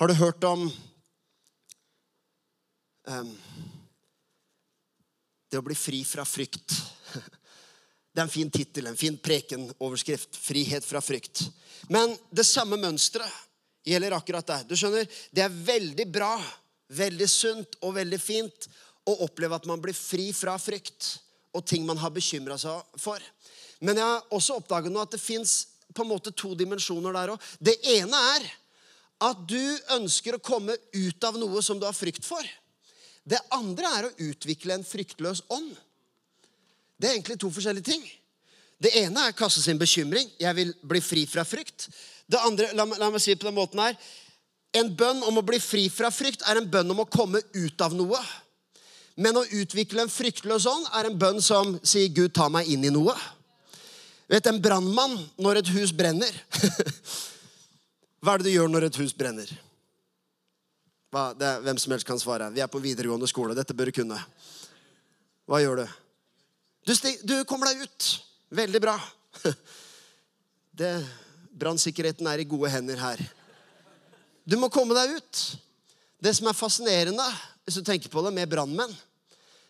[0.00, 0.66] Har du hørt om
[3.06, 3.32] um,
[5.48, 6.76] det å bli fri fra frykt?
[8.14, 10.36] Det er en fin tittel, en fin prekenoverskrift.
[10.38, 11.42] Frihet fra frykt.
[11.90, 13.42] Men det samme mønsteret
[13.84, 14.68] gjelder akkurat deg.
[14.70, 16.38] Du skjønner, Det er veldig bra,
[16.94, 18.68] veldig sunt og veldig fint
[19.04, 21.18] å oppleve at man blir fri fra frykt
[21.54, 23.18] og ting man har bekymra seg for.
[23.80, 27.42] Men jeg har også oppdaget nå at det fins to dimensjoner der òg.
[27.58, 28.46] Det ene er
[29.24, 32.42] at du ønsker å komme ut av noe som du har frykt for.
[33.24, 35.74] Det andre er å utvikle en fryktløs ånd.
[37.04, 38.04] Det er egentlig to forskjellige ting.
[38.80, 40.30] Det ene er kaste sin bekymring.
[40.40, 41.90] Jeg vil bli fri fra frykt.
[42.24, 43.98] Det andre, la, la meg si det på den måten her.
[44.72, 47.84] En bønn om å bli fri fra frykt er en bønn om å komme ut
[47.84, 48.22] av noe.
[49.20, 52.88] Men å utvikle en fryktløs ånd er en bønn som sier 'Gud, ta meg inn
[52.88, 53.14] i noe'.
[54.32, 56.32] Vet En brannmann, når et hus brenner
[58.24, 59.50] Hva er det du gjør når et hus brenner?
[61.12, 62.48] Hva, er, hvem som helst kan svare.
[62.50, 63.52] Vi er på videregående skole.
[63.54, 64.16] Dette bør du kunne.
[65.44, 66.03] Hva gjør du?
[66.84, 66.92] Du,
[67.24, 68.08] du kommer deg ut.
[68.54, 68.96] Veldig bra.
[70.78, 70.96] Det-
[71.54, 73.20] Brannsikkerheten er i gode hender her.
[74.42, 75.42] Du må komme deg ut.
[76.18, 77.26] Det som er fascinerende
[77.62, 78.90] hvis du tenker på det med brannmenn,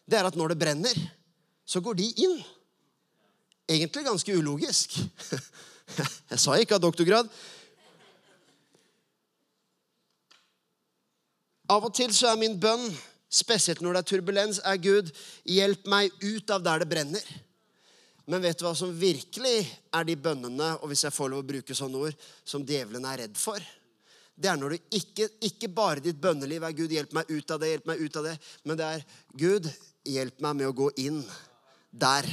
[0.09, 0.96] det er at når det brenner,
[1.68, 2.38] så går de inn
[3.68, 4.96] egentlig ganske ulogisk.
[6.33, 7.29] Jeg sa ikke av doktorgrad.
[11.68, 12.88] Av og til så er min bønn,
[13.35, 15.11] spesielt når det er turbulens, er Gud,
[15.49, 17.33] hjelp meg ut av der det brenner.
[18.31, 19.57] Men vet du hva som virkelig
[19.92, 23.27] er de bønnene, og hvis jeg får lov å bruke sånne ord, som djevelen er
[23.27, 23.61] redd for?
[24.35, 27.61] Det er når du ikke, ikke bare ditt bønneliv er Gud, hjelp meg ut av
[27.61, 29.05] det, hjelp meg ut av det, men det er
[29.44, 29.68] Gud,
[30.16, 31.20] hjelp meg med å gå inn
[31.92, 32.27] der.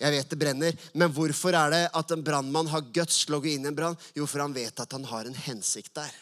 [0.00, 3.42] Jeg vet det brenner, men hvorfor er det at en brannmann har guts til å
[3.42, 3.98] gå inn i en brann?
[4.16, 6.12] Jo, for han vet at han har en hensikt der.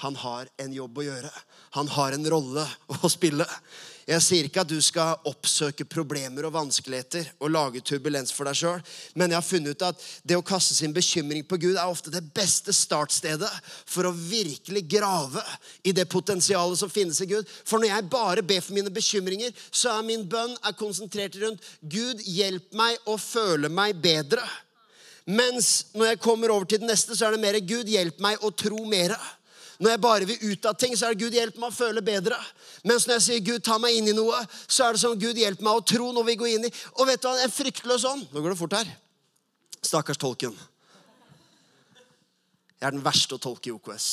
[0.00, 1.30] Han har en jobb å gjøre.
[1.76, 2.66] Han har en rolle
[3.02, 3.46] å spille.
[4.02, 8.58] Jeg sier ikke at du skal oppsøke problemer og vanskeligheter og lage turbulens for deg
[8.58, 8.80] sjøl,
[9.14, 12.10] men jeg har funnet ut at det å kaste sin bekymring på Gud er ofte
[12.10, 13.50] det beste startstedet
[13.86, 15.44] for å virkelig grave
[15.86, 17.46] i det potensialet som finnes i Gud.
[17.62, 21.62] For når jeg bare ber for mine bekymringer, så er min bønn er konsentrert rundt
[21.80, 24.42] Gud, hjelp meg å føle meg bedre.
[25.30, 28.42] Mens når jeg kommer over til det neste, så er det mer Gud, hjelp meg
[28.42, 29.14] å tro mer.
[29.82, 32.02] Når jeg bare vil ut av ting, så er det Gud hjelp meg å føle
[32.06, 32.36] bedre.
[32.86, 34.38] Mens når jeg sier Gud ta meg inn i noe,
[34.70, 37.08] så er det som Gud hjelp meg å tro når vi går inn i Og
[37.08, 38.92] vet du hva, en fryktløs ånd Nå går det fort her.
[39.82, 40.54] Stakkars tolken.
[42.78, 44.06] Jeg er den verste å tolke i OKS.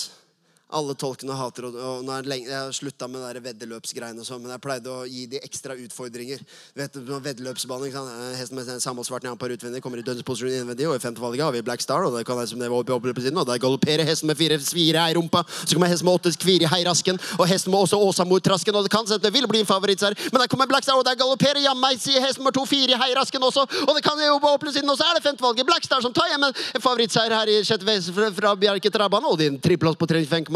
[0.70, 4.44] Alle tolkene hater og, og nå er lenge, Jeg har slutta med de veddeløpsgreiene, sånn,
[4.44, 6.44] men jeg pleide å gi de ekstra utfordringer.
[6.78, 8.12] Vet du, Veddeløpsbane, sant?
[8.38, 11.82] Hesten med samholdsvart på utvendig kommer i dødsposisjon innvendig, og i femtevalget har vi Black
[11.82, 14.06] Star, og det kan være som det var oppe, oppe på siden, og der galopperer
[14.06, 17.50] hesten med fire svire i rumpa, så kommer hesten med åtte kvire i heirasken, og
[17.50, 20.70] hesten med også åsamortrasken, og det kan sette, vil bli en favorittseier, men der kommer
[20.70, 23.98] Black Star, og der galopperer jammen sier hesten med to fire i heirasken også, og
[23.98, 26.30] det kan jo på oppe siden, og så er det femtevalget Black Star som tar
[26.30, 27.98] hjem en favorittseier her i sjette
[28.38, 30.06] fra, Bjerke Trabane, og din trippelås på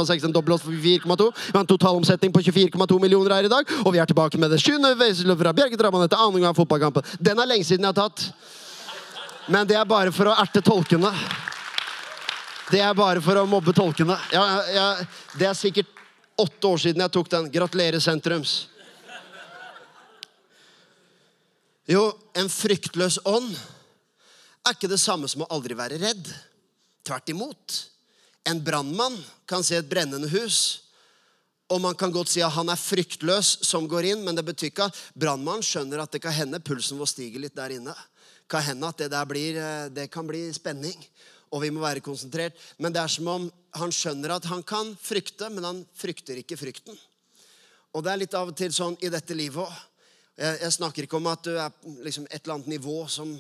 [0.04, 1.30] 35,6, en dobbeltås for 4,2.
[1.36, 3.72] Vi har en totalomsetning på 24,2 millioner her i dag.
[3.86, 7.08] Og vi er tilbake med det sjuende veiseløpet fra Bjerketrammene etter annen gang fotballkampen.
[7.20, 8.28] Den er lenge siden jeg har tatt.
[9.48, 11.12] Men det er bare for å erte tolkene.
[12.72, 14.16] Det er bare for å mobbe tolkene.
[14.34, 14.86] Ja, ja,
[15.38, 15.90] det er sikkert
[16.40, 17.50] åtte år siden jeg tok den.
[17.54, 18.64] Gratulerer, sentrums.
[21.90, 22.08] Jo,
[22.40, 23.52] en fryktløs ånd
[24.64, 26.30] er ikke det samme som å aldri være redd.
[27.04, 27.80] Tvert imot.
[28.50, 29.16] En brannmann
[29.48, 30.84] kan se et brennende hus,
[31.72, 34.70] og man kan godt si at han er fryktløs som går inn, men det betyr
[34.70, 37.96] ikke at brannmannen skjønner at det kan hende pulsen vår stiger litt der inne.
[38.52, 40.98] Kan hende at det der blir, eh, det kan bli spenning,
[41.54, 42.54] og vi må være konsentrert.
[42.78, 43.48] Men det er som om
[43.80, 46.98] han skjønner at han kan frykte, men han frykter ikke frykten.
[47.94, 49.74] Og det er litt av og til sånn i dette livet òg.
[50.34, 53.36] Jeg, jeg, snakker ikke om at du er liksom et eller annet nivå som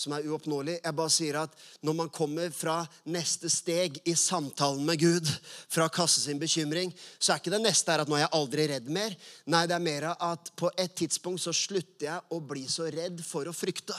[0.00, 0.78] som er uoppnåelig.
[0.80, 2.78] Jeg bare sier at når man kommer fra
[3.12, 5.28] neste steg i samtalen med Gud,
[5.68, 8.34] fra å kaste sin bekymring, så er ikke det neste her at nå er jeg
[8.40, 9.16] aldri redd mer.
[9.52, 13.20] Nei, det er mer at på et tidspunkt så slutter jeg å bli så redd
[13.26, 13.96] for å frykte.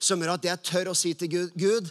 [0.00, 1.90] Som gjør at jeg tør å si til Gud Gud,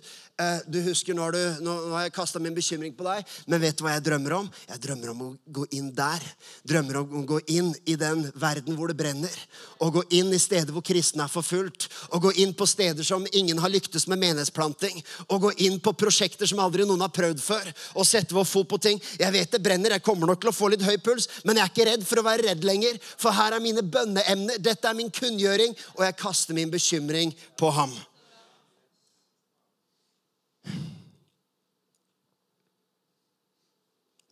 [0.67, 3.84] du husker når du, Nå har jeg kasta min bekymring på deg, men vet du
[3.84, 4.49] hva jeg drømmer om?
[4.69, 6.23] Jeg drømmer om å gå inn der.
[6.67, 9.36] Drømmer om å gå inn i den verden hvor det brenner.
[9.84, 11.89] Og gå inn i steder hvor kristne er forfulgt.
[12.15, 15.02] Og gå inn på steder som ingen har lyktes med menighetsplanting.
[15.28, 17.71] Og gå inn på prosjekter som aldri noen har prøvd før.
[17.95, 19.02] Og sette vår fot på ting.
[19.19, 21.65] Jeg vet det brenner, jeg kommer nok til å få litt høy puls, men jeg
[21.65, 22.99] er ikke redd for å være redd lenger.
[23.19, 24.62] For her er mine bønneemner.
[24.63, 27.93] Dette er min kunngjøring, og jeg kaster min bekymring på ham.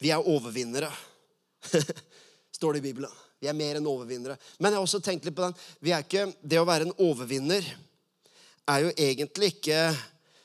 [0.01, 0.89] Vi er overvinnere.
[2.57, 3.11] Står det i Bibelen.
[3.39, 4.37] Vi er mer enn overvinnere.
[4.57, 5.57] Men jeg har også tenkt litt på den.
[5.93, 7.65] Ikke, det å være en overvinner
[8.67, 9.79] er jo egentlig ikke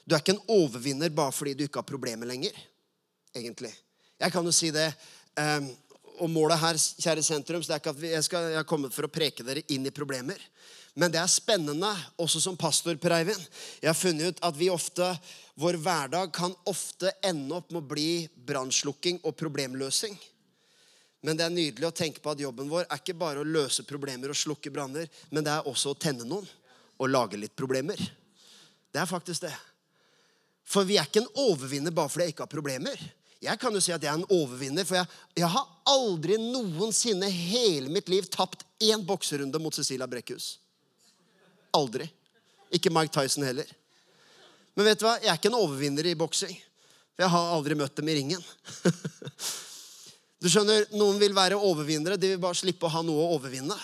[0.07, 2.57] Du er ikke en overvinner bare fordi du ikke har problemer lenger.
[3.35, 3.71] Egentlig.
[4.19, 4.89] Jeg kan jo si det.
[5.39, 5.71] Um,
[6.23, 9.07] og målet her, kjære sentrum, det er ikke at jeg, skal, jeg har kommet for
[9.07, 10.43] å preke dere inn i problemer.
[10.95, 11.89] Men det er spennende,
[12.21, 13.41] også som pastor, Per Eivind.
[13.81, 15.07] Jeg har funnet ut at vi ofte,
[15.57, 18.11] vår hverdag kan ofte ende opp med å bli
[18.49, 20.19] brannslukking og problemløsing.
[21.23, 23.87] Men det er nydelig å tenke på at jobben vår er ikke bare å løse
[23.89, 26.49] problemer og slukke branner, men det er også å tenne noen
[26.99, 27.99] og lage litt problemer.
[28.93, 29.55] Det er faktisk det.
[30.69, 33.05] For vi er ikke en overvinner bare fordi jeg ikke har problemer.
[33.43, 35.09] Jeg kan jo si at jeg er en overvinner, for jeg,
[35.41, 40.62] jeg har aldri noensinne hele mitt liv tapt én bokserunde mot Cecilia Brekkhus.
[41.77, 42.09] Aldri.
[42.73, 43.69] Ikke Mike Tyson heller.
[44.77, 45.19] Men vet du hva?
[45.21, 46.55] Jeg er ikke en overvinner i boksing.
[47.13, 48.47] For jeg har aldri møtt dem i ringen.
[50.43, 52.17] Du skjønner, Noen vil være overvinnere.
[52.19, 53.77] De vil bare slippe å ha noe å overvinne.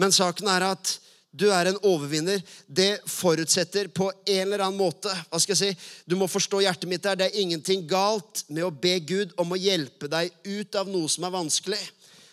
[0.00, 0.94] Men saken er at
[1.36, 2.40] du er en overvinner.
[2.64, 6.88] Det forutsetter på en eller annen måte hva skal jeg si, Du må forstå hjertet
[6.88, 7.18] mitt der.
[7.20, 11.12] Det er ingenting galt med å be Gud om å hjelpe deg ut av noe
[11.12, 11.82] som er vanskelig.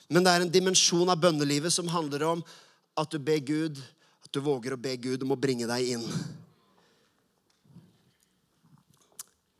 [0.07, 2.45] Men det er en dimensjon av bønnelivet som handler om
[2.95, 3.81] at du ber Gud
[4.33, 6.05] du våger å be Gud om å bringe deg inn.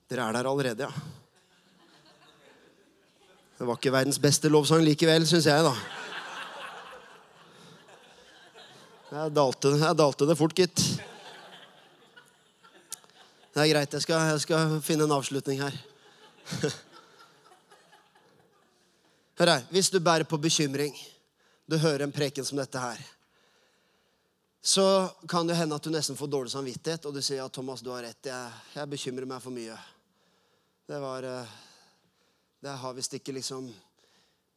[0.10, 1.12] Dere er der allerede, ja.
[3.54, 5.76] Det var ikke verdens beste lovsang likevel, syns jeg, da.
[9.14, 10.82] Jeg dalte, jeg dalte det fort, gitt.
[13.54, 13.94] Det er greit.
[13.94, 15.78] Jeg skal, jeg skal finne en avslutning her.
[19.38, 19.68] Hør her.
[19.70, 20.98] Hvis du bærer på bekymring,
[21.70, 22.98] du hører en preken som dette her,
[24.66, 27.82] så kan det hende at du nesten får dårlig samvittighet, og du sier ja, Thomas,
[27.84, 28.30] du har rett.
[28.30, 29.76] Jeg, jeg bekymrer meg for mye.
[30.88, 31.58] Det var eh,
[32.64, 33.68] Det har visst ikke liksom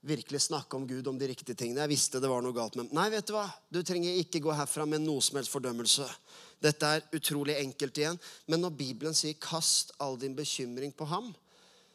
[0.07, 1.83] virkelig snakke om Gud om de riktige tingene.
[1.83, 3.49] Jeg visste det var noe galt med Nei, vet du hva?
[3.67, 6.07] Du trenger ikke gå herfra med noe som helst fordømmelse.
[6.63, 8.23] Dette er utrolig enkelt igjen.
[8.47, 11.35] Men når Bibelen sier 'kast all din bekymring på ham',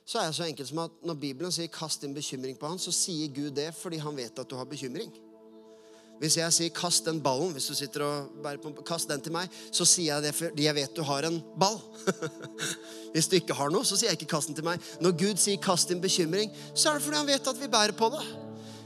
[0.04, 2.78] så er det så enkelt som at når Bibelen sier 'kast din bekymring på ham',
[2.78, 5.31] så sier Gud det fordi han vet at du har bekymring.
[6.21, 9.34] Hvis jeg sier 'kast den ballen', hvis du sitter og bærer på, kast den til
[9.34, 11.79] meg, så sier jeg det fordi jeg vet du har en ball.
[13.13, 14.77] hvis du ikke har noe, så sier jeg ikke 'kast den til meg'.
[15.01, 17.97] Når Gud sier 'kast din bekymring', så er det fordi han vet at vi bærer
[17.97, 18.21] på det.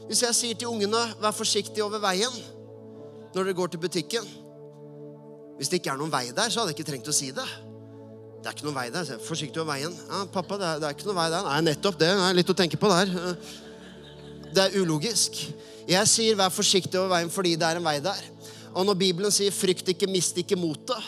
[0.07, 2.39] Hvis jeg sier til ungene 'vær forsiktig over veien'
[3.35, 4.27] når dere går til butikken
[5.57, 7.45] Hvis det ikke er noen vei der, så hadde jeg ikke trengt å si det.
[8.43, 9.11] Det er ikke noen vei der.
[9.23, 9.93] Forsiktig over veien.
[10.09, 11.45] Ja, pappa, det er, det er ikke noen vei der.
[11.47, 12.09] Nei, nettopp det.
[12.11, 13.13] Det er litt å tenke på der.
[14.55, 15.39] Det er ulogisk.
[15.85, 18.23] Jeg sier 'vær forsiktig over veien' fordi det er en vei der.
[18.73, 21.03] Og når Bibelen sier 'frykt ikke, mist ikke motet',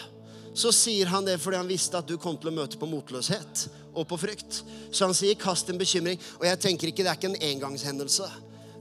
[0.54, 3.70] så sier han det fordi han visste at du kom til å møte på motløshet
[3.94, 4.64] og på frykt.
[4.92, 6.20] Så han sier 'kast en bekymring'.
[6.40, 8.30] Og jeg tenker ikke det er ikke en engangshendelse.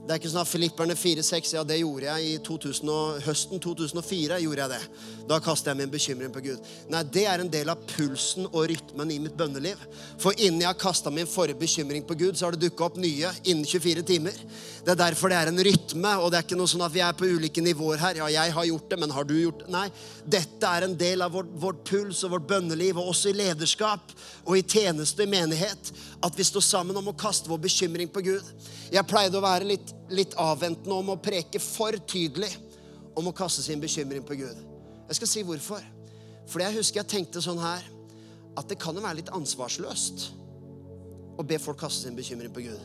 [0.07, 2.91] Det er ikke sånn at Filipperne 4-6, ja, det gjorde jeg i 2000
[3.25, 4.37] høsten 2004.
[4.39, 5.01] gjorde jeg det.
[5.27, 6.69] Da kastet jeg min bekymring på Gud.
[6.87, 9.81] Nei, det er en del av pulsen og rytmen i mitt bønneliv.
[10.23, 13.01] For innen jeg har kasta min forrige bekymring på Gud, så har det dukka opp
[13.03, 14.39] nye innen 24 timer.
[14.85, 17.03] Det er derfor det er en rytme, og det er ikke noe sånn at vi
[17.03, 18.21] er på ulike nivåer her.
[18.21, 19.71] Ja, jeg har gjort det, men har du gjort det?
[19.75, 19.89] Nei.
[20.23, 24.15] Dette er en del av vårt, vårt puls og vårt bønneliv, og også i lederskap
[24.45, 25.91] og i tjeneste i menighet,
[26.23, 28.47] at vi står sammen om å kaste vår bekymring på Gud.
[28.91, 32.49] Jeg pleide å være litt litt avventende om å preke for tydelig
[33.17, 34.57] om å kaste sin bekymring på Gud.
[35.07, 35.83] Jeg skal si hvorfor.
[36.47, 37.83] Fordi jeg husker jeg tenkte sånn her
[38.57, 40.29] at det kan jo være litt ansvarsløst
[41.37, 42.79] å be folk kaste sin bekymring på Gud.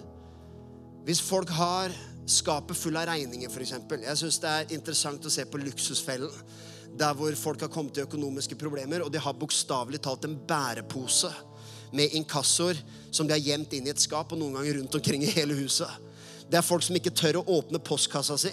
[1.07, 1.95] Hvis folk har
[2.29, 3.75] skapet full av regninger, f.eks.
[4.03, 6.31] Jeg syns det er interessant å se på Luksusfellen.
[6.99, 11.31] Der hvor folk har kommet til økonomiske problemer, og de har bokstavelig talt en bærepose
[11.93, 12.81] med inkassoer
[13.13, 15.57] som de har gjemt inn i et skap, og noen ganger rundt omkring i hele
[15.61, 15.91] huset.
[16.49, 18.53] Det er folk som ikke tør å åpne postkassa si.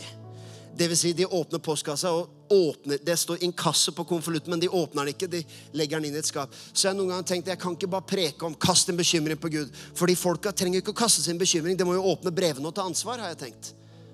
[0.79, 4.69] Det vil si, de åpner postkassa og åpner Det står inkasso på konvolutten, men de
[4.69, 5.27] åpner den ikke.
[5.27, 5.41] De
[5.75, 6.53] legger den inn i et skap.
[6.71, 9.51] Så jeg noen ganger tenkt jeg kan ikke bare preke om kast en bekymring på
[9.53, 9.75] Gud.
[9.99, 11.75] Fordi folka trenger ikke å kaste sin bekymring.
[11.77, 13.73] De må jo åpne brevene og ta ansvar, har jeg tenkt.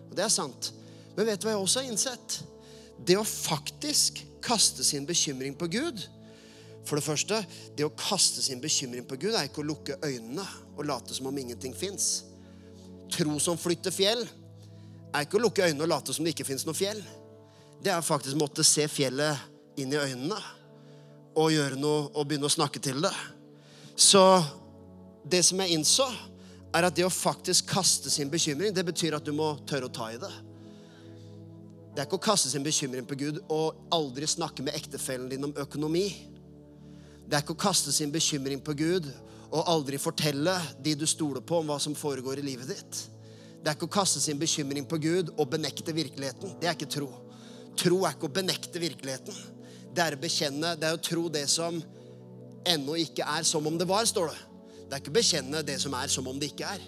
[0.10, 0.72] Og det er sant.
[1.16, 2.40] Men vet du hva jeg også har innsett?
[3.06, 6.02] Det å faktisk kaste sin bekymring på Gud
[6.86, 7.42] For det første,
[7.78, 10.46] det å kaste sin bekymring på Gud er ikke å lukke øynene
[10.76, 12.26] og late som om ingenting fins.
[13.14, 14.26] Tro som flytter fjell,
[15.16, 17.02] er ikke å lukke øynene og late som det ikke fins noe fjell.
[17.82, 20.38] Det er faktisk å måtte se fjellet inn i øynene
[21.36, 23.14] og gjøre noe og begynne å snakke til det.
[23.96, 24.22] Så
[25.26, 26.08] det som jeg innså,
[26.76, 29.96] er at det å faktisk kaste sin bekymring, det betyr at du må tørre å
[29.96, 30.32] ta i det.
[31.96, 35.48] Det er ikke å kaste sin bekymring på Gud og aldri snakke med ektefellen din
[35.48, 36.10] om økonomi.
[37.26, 39.10] Det er ikke å kaste sin bekymring på Gud
[39.56, 43.02] og aldri fortelle de du stoler på, om hva som foregår i livet ditt.
[43.62, 46.58] Det er ikke å kaste sin bekymring på Gud og benekte virkeligheten.
[46.62, 47.08] Det er ikke tro.
[47.80, 49.38] Tro er ikke å benekte virkeligheten.
[49.96, 51.80] Det er å bekjenne, det er å tro det som
[52.66, 54.44] ennå ikke er som om det var, står det.
[54.86, 56.84] Det er ikke å bekjenne det som er, som om det ikke er.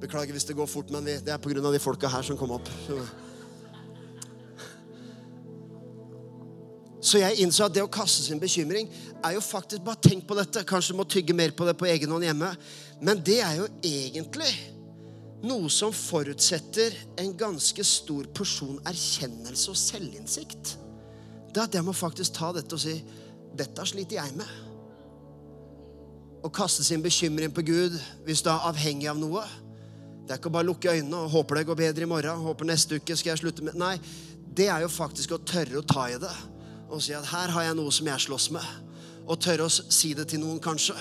[0.00, 1.58] Beklager hvis det går fort, men det er pga.
[1.60, 2.70] de folka her som kom opp.
[7.00, 8.90] Så jeg innså at det å kaste sin bekymring
[9.24, 10.66] er jo faktisk Bare tenk på dette.
[10.68, 12.52] Kanskje du må tygge mer på det på egen hånd hjemme.
[13.00, 14.52] Men det er jo egentlig
[15.40, 20.74] noe som forutsetter en ganske stor porsjon erkjennelse og selvinnsikt.
[21.50, 22.98] Det er at jeg må faktisk ta dette og si
[23.56, 24.52] dette sliter jeg med.
[26.44, 27.96] Å kaste sin bekymring på Gud
[28.28, 29.42] hvis du er avhengig av noe.
[30.28, 32.44] Det er ikke å bare lukke øynene og håpe det går bedre i morgen.
[32.44, 33.96] Håper neste uke skal jeg slutte med Nei,
[34.52, 36.36] det er jo faktisk å tørre å ta i det
[36.90, 38.66] og si at her har jeg noe som jeg slåss med.
[39.30, 40.96] Og tørre å si det til noen, kanskje.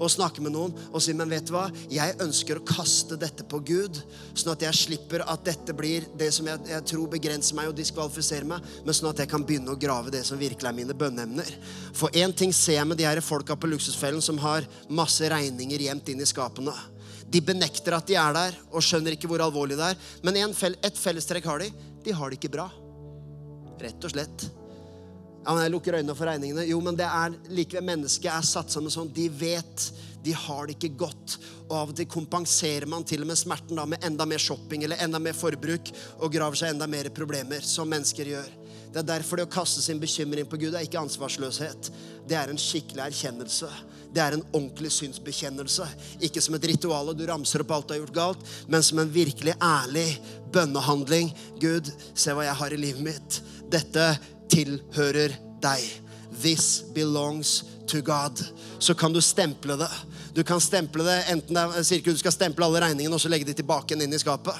[0.00, 3.44] Og snakke med noen og si men vet du hva, jeg ønsker å kaste dette
[3.44, 3.98] på Gud,
[4.32, 7.76] sånn at jeg slipper at dette blir det som jeg, jeg tror begrenser meg og
[7.76, 10.96] diskvalifiserer meg, men sånn at jeg kan begynne å grave det som virkelig er mine
[10.96, 11.50] bønneemner.
[11.92, 15.84] For én ting ser jeg med de her folka på Luksusfellen som har masse regninger
[15.84, 16.74] gjemt inn i skapene.
[17.30, 20.00] De benekter at de er der, og skjønner ikke hvor alvorlig det er.
[20.26, 21.68] Men ett fellestrekk har de.
[22.02, 22.66] De har det ikke bra.
[23.80, 24.48] Rett og slett.
[25.40, 26.66] Ja, men jeg lukker øynene for regningene.
[26.68, 29.12] Jo, men det er likevel mennesket er satt sammen sånn.
[29.14, 29.88] De vet
[30.22, 31.36] de har det ikke godt.
[31.70, 34.84] Og av og til kompenserer man til og med smerten da med enda mer shopping
[34.84, 38.50] eller enda mer forbruk og graver seg enda mer problemer, som mennesker gjør.
[38.90, 41.92] Det er derfor det å kaste sin bekymring på Gud er ikke ansvarsløshet.
[42.28, 43.68] Det er en skikkelig erkjennelse.
[44.10, 45.86] Det er en ordentlig synsbekjennelse.
[46.26, 48.98] Ikke som et ritual og du ramser opp alt du har gjort galt, men som
[48.98, 50.08] en virkelig ærlig
[50.52, 51.30] bønnehandling.
[51.62, 53.40] Gud, se hva jeg har i livet mitt.
[53.70, 54.10] Dette
[54.50, 55.84] tilhører deg.
[56.40, 58.40] This belongs to God.
[58.78, 59.90] Så kan du stemple det.
[60.34, 63.22] Du kan stemple det, enten det er, sier ikke du skal stemple alle regningene og
[63.22, 64.54] så legge de tilbake inn i skapet.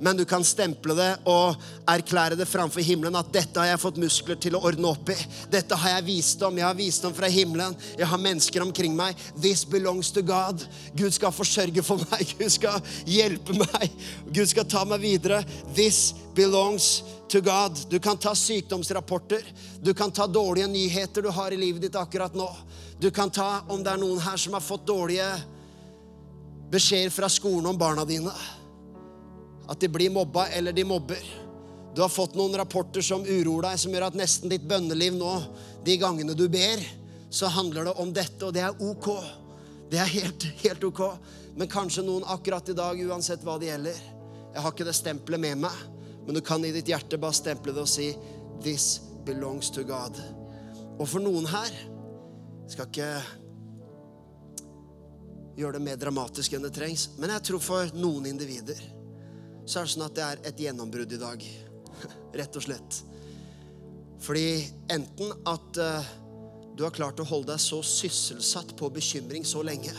[0.00, 4.00] Men du kan stemple det og erklære det framfor himmelen at dette har jeg fått
[4.00, 5.16] muskler til å ordne opp i.
[5.50, 6.58] Dette har jeg visdom.
[6.60, 7.74] Jeg har visdom fra himmelen.
[7.98, 9.18] Jeg har mennesker omkring meg.
[9.42, 10.62] This belongs to God.
[10.98, 12.34] Gud skal forsørge for meg.
[12.38, 13.94] Gud skal hjelpe meg.
[14.30, 15.42] Gud skal ta meg videre.
[15.74, 17.78] This belongs to God.
[17.90, 19.42] Du kan ta sykdomsrapporter.
[19.82, 22.48] Du kan ta dårlige nyheter du har i livet ditt akkurat nå.
[23.00, 25.26] Du kan ta om det er noen her som har fått dårlige
[26.70, 28.32] beskjeder fra skolen om barna dine.
[29.68, 31.24] At de blir mobba, eller de mobber.
[31.94, 35.32] Du har fått noen rapporter som uroer deg, som gjør at nesten ditt bønneliv nå,
[35.84, 36.82] de gangene du ber,
[37.30, 39.08] så handler det om dette, og det er ok.
[39.90, 41.02] Det er helt, helt ok.
[41.58, 43.96] Men kanskje noen akkurat i dag, uansett hva det gjelder
[44.54, 45.80] Jeg har ikke det stempelet med meg,
[46.24, 48.12] men du kan i ditt hjerte bare stemple det og si
[48.64, 50.16] This belongs to God.
[50.98, 51.74] Og for noen her
[52.68, 53.10] skal ikke
[55.58, 58.80] gjøre det mer dramatisk enn det trengs, men jeg tror for noen individer
[59.68, 61.42] så er det sånn at det er et gjennombrudd i dag.
[62.40, 63.00] Rett og slett.
[64.24, 66.12] Fordi enten at uh,
[66.74, 69.92] du har klart å holde deg så sysselsatt på bekymring så lenge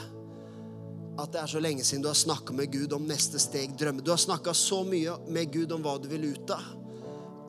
[1.19, 3.99] at det er så lenge siden du har snakka med Gud om neste steg, drømme.
[3.99, 6.63] Du har snakka så mye med Gud om hva du vil ut av,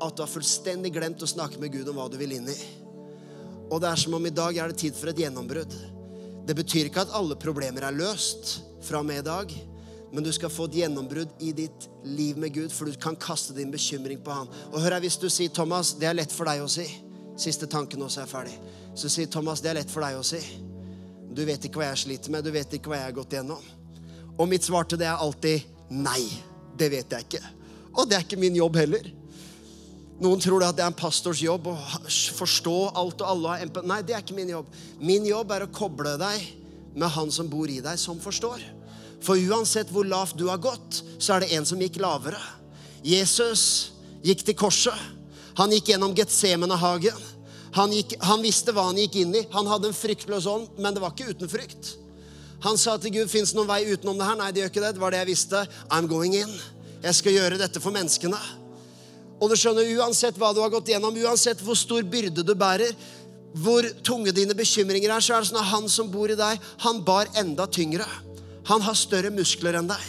[0.02, 2.56] at du har fullstendig glemt å snakke med Gud om hva du vil inn i.
[3.70, 5.76] Og det er som om i dag er det tid for et gjennombrudd.
[6.48, 9.54] Det betyr ikke at alle problemer er løst fra og med i dag
[10.12, 13.54] men du skal få et gjennombrudd i ditt liv med Gud, for du kan kaste
[13.54, 14.48] din bekymring på Han.
[14.72, 17.06] Og hør her, Hvis du sier, 'Thomas, det er lett for deg å si'
[17.40, 18.58] Siste tanken også er ferdig.
[18.94, 20.44] Så sier Thomas, 'Det er lett for deg å si'.
[21.32, 23.62] Du vet ikke hva jeg sliter med, du vet ikke hva jeg har gått gjennom.
[24.38, 26.28] Og mitt svar til det er alltid nei.
[26.76, 27.42] Det vet jeg ikke.
[27.94, 29.12] Og det er ikke min jobb heller.
[30.20, 31.76] Noen tror at det er en pastors jobb å
[32.36, 33.70] forstå alt og alle.
[33.88, 34.66] Nei, det er ikke min jobb.
[35.00, 36.44] Min jobb er å koble deg
[36.94, 38.60] med han som bor i deg, som forstår.
[39.24, 42.40] For uansett hvor lavt du har gått, så er det en som gikk lavere.
[43.04, 43.92] Jesus
[44.24, 44.96] gikk til korset.
[45.60, 47.18] Han gikk gjennom Getsemane-hagen.
[47.76, 47.92] Han,
[48.26, 49.44] han, visste hva han gikk inn i.
[49.52, 51.94] Han hadde en fryktløs ånd, men det var ikke uten frykt.
[52.64, 54.84] Han sa til Gud, 'Fins det noen vei utenom det her?' Nei, det gjør ikke
[54.84, 54.94] det.
[54.94, 55.66] Det var det jeg visste.
[55.88, 56.50] I'm going in.
[57.02, 58.40] Jeg skal gjøre dette for menneskene.
[59.40, 62.92] Og du skjønner, uansett hva du har gått gjennom, uansett hvor stor byrde du bærer,
[63.56, 66.60] hvor tunge dine bekymringer er, så er det sånn at han som bor i deg,
[66.84, 68.04] han bar enda tyngre.
[68.70, 70.02] Han har større muskler enn deg.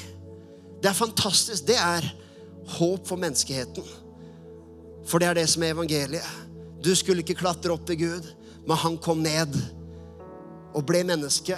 [0.82, 1.66] Det er fantastisk.
[1.66, 2.06] Det er
[2.78, 3.86] håp for menneskeheten.
[5.10, 6.28] For det er det som er evangeliet.
[6.82, 8.28] Du skulle ikke klatre opp til Gud,
[8.68, 9.58] men han kom ned
[10.78, 11.58] og ble menneske.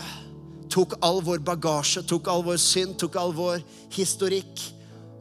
[0.72, 3.62] Tok all vår bagasje, tok all vår synd, tok all vår
[3.94, 4.64] historikk.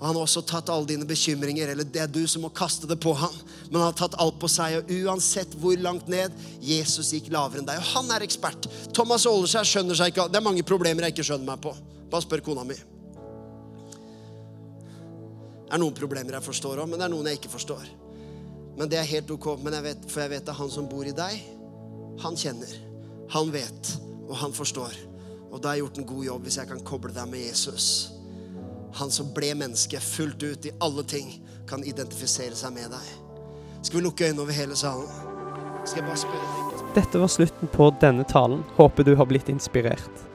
[0.02, 2.88] Og han har også tatt alle dine bekymringer, eller det er du som må kaste
[2.90, 3.34] det på han.
[3.68, 7.62] Men han har tatt alt på seg, og uansett hvor langt ned Jesus gikk lavere
[7.62, 7.78] enn deg.
[7.78, 8.66] Og han er ekspert.
[8.90, 11.70] Thomas Aaleskjær skjønner seg ikke Det er mange problemer jeg ikke skjønner meg på.
[12.10, 12.74] Bare spør kona mi.
[15.62, 17.84] Det er noen problemer jeg forstår òg, men det er noen jeg ikke forstår.
[18.80, 21.14] Men det er helt ok, jeg vet, for jeg vet at han som bor i
[21.14, 21.44] deg,
[22.24, 22.74] han kjenner.
[23.36, 23.92] Han vet,
[24.26, 24.98] og han forstår.
[25.52, 27.86] Og da har jeg gjort en god jobb hvis jeg kan koble deg med Jesus.
[28.98, 31.38] Han som ble menneske fullt ut i alle ting,
[31.68, 33.12] kan identifisere seg med deg.
[33.82, 35.08] Skal vi lukke øynene over hele salen?
[35.84, 38.60] Skal jeg bare spørre Dette var slutten på denne talen.
[38.76, 40.26] Håper du har blitt inspirert.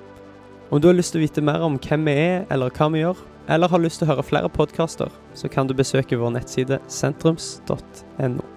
[0.70, 3.05] Om du har lyst til å vite mer om hvem vi er, eller hva vi
[3.05, 6.82] gjør, eller har lyst til å høre flere podkaster, så kan du besøke vår nettside
[6.91, 8.57] sentrums.no.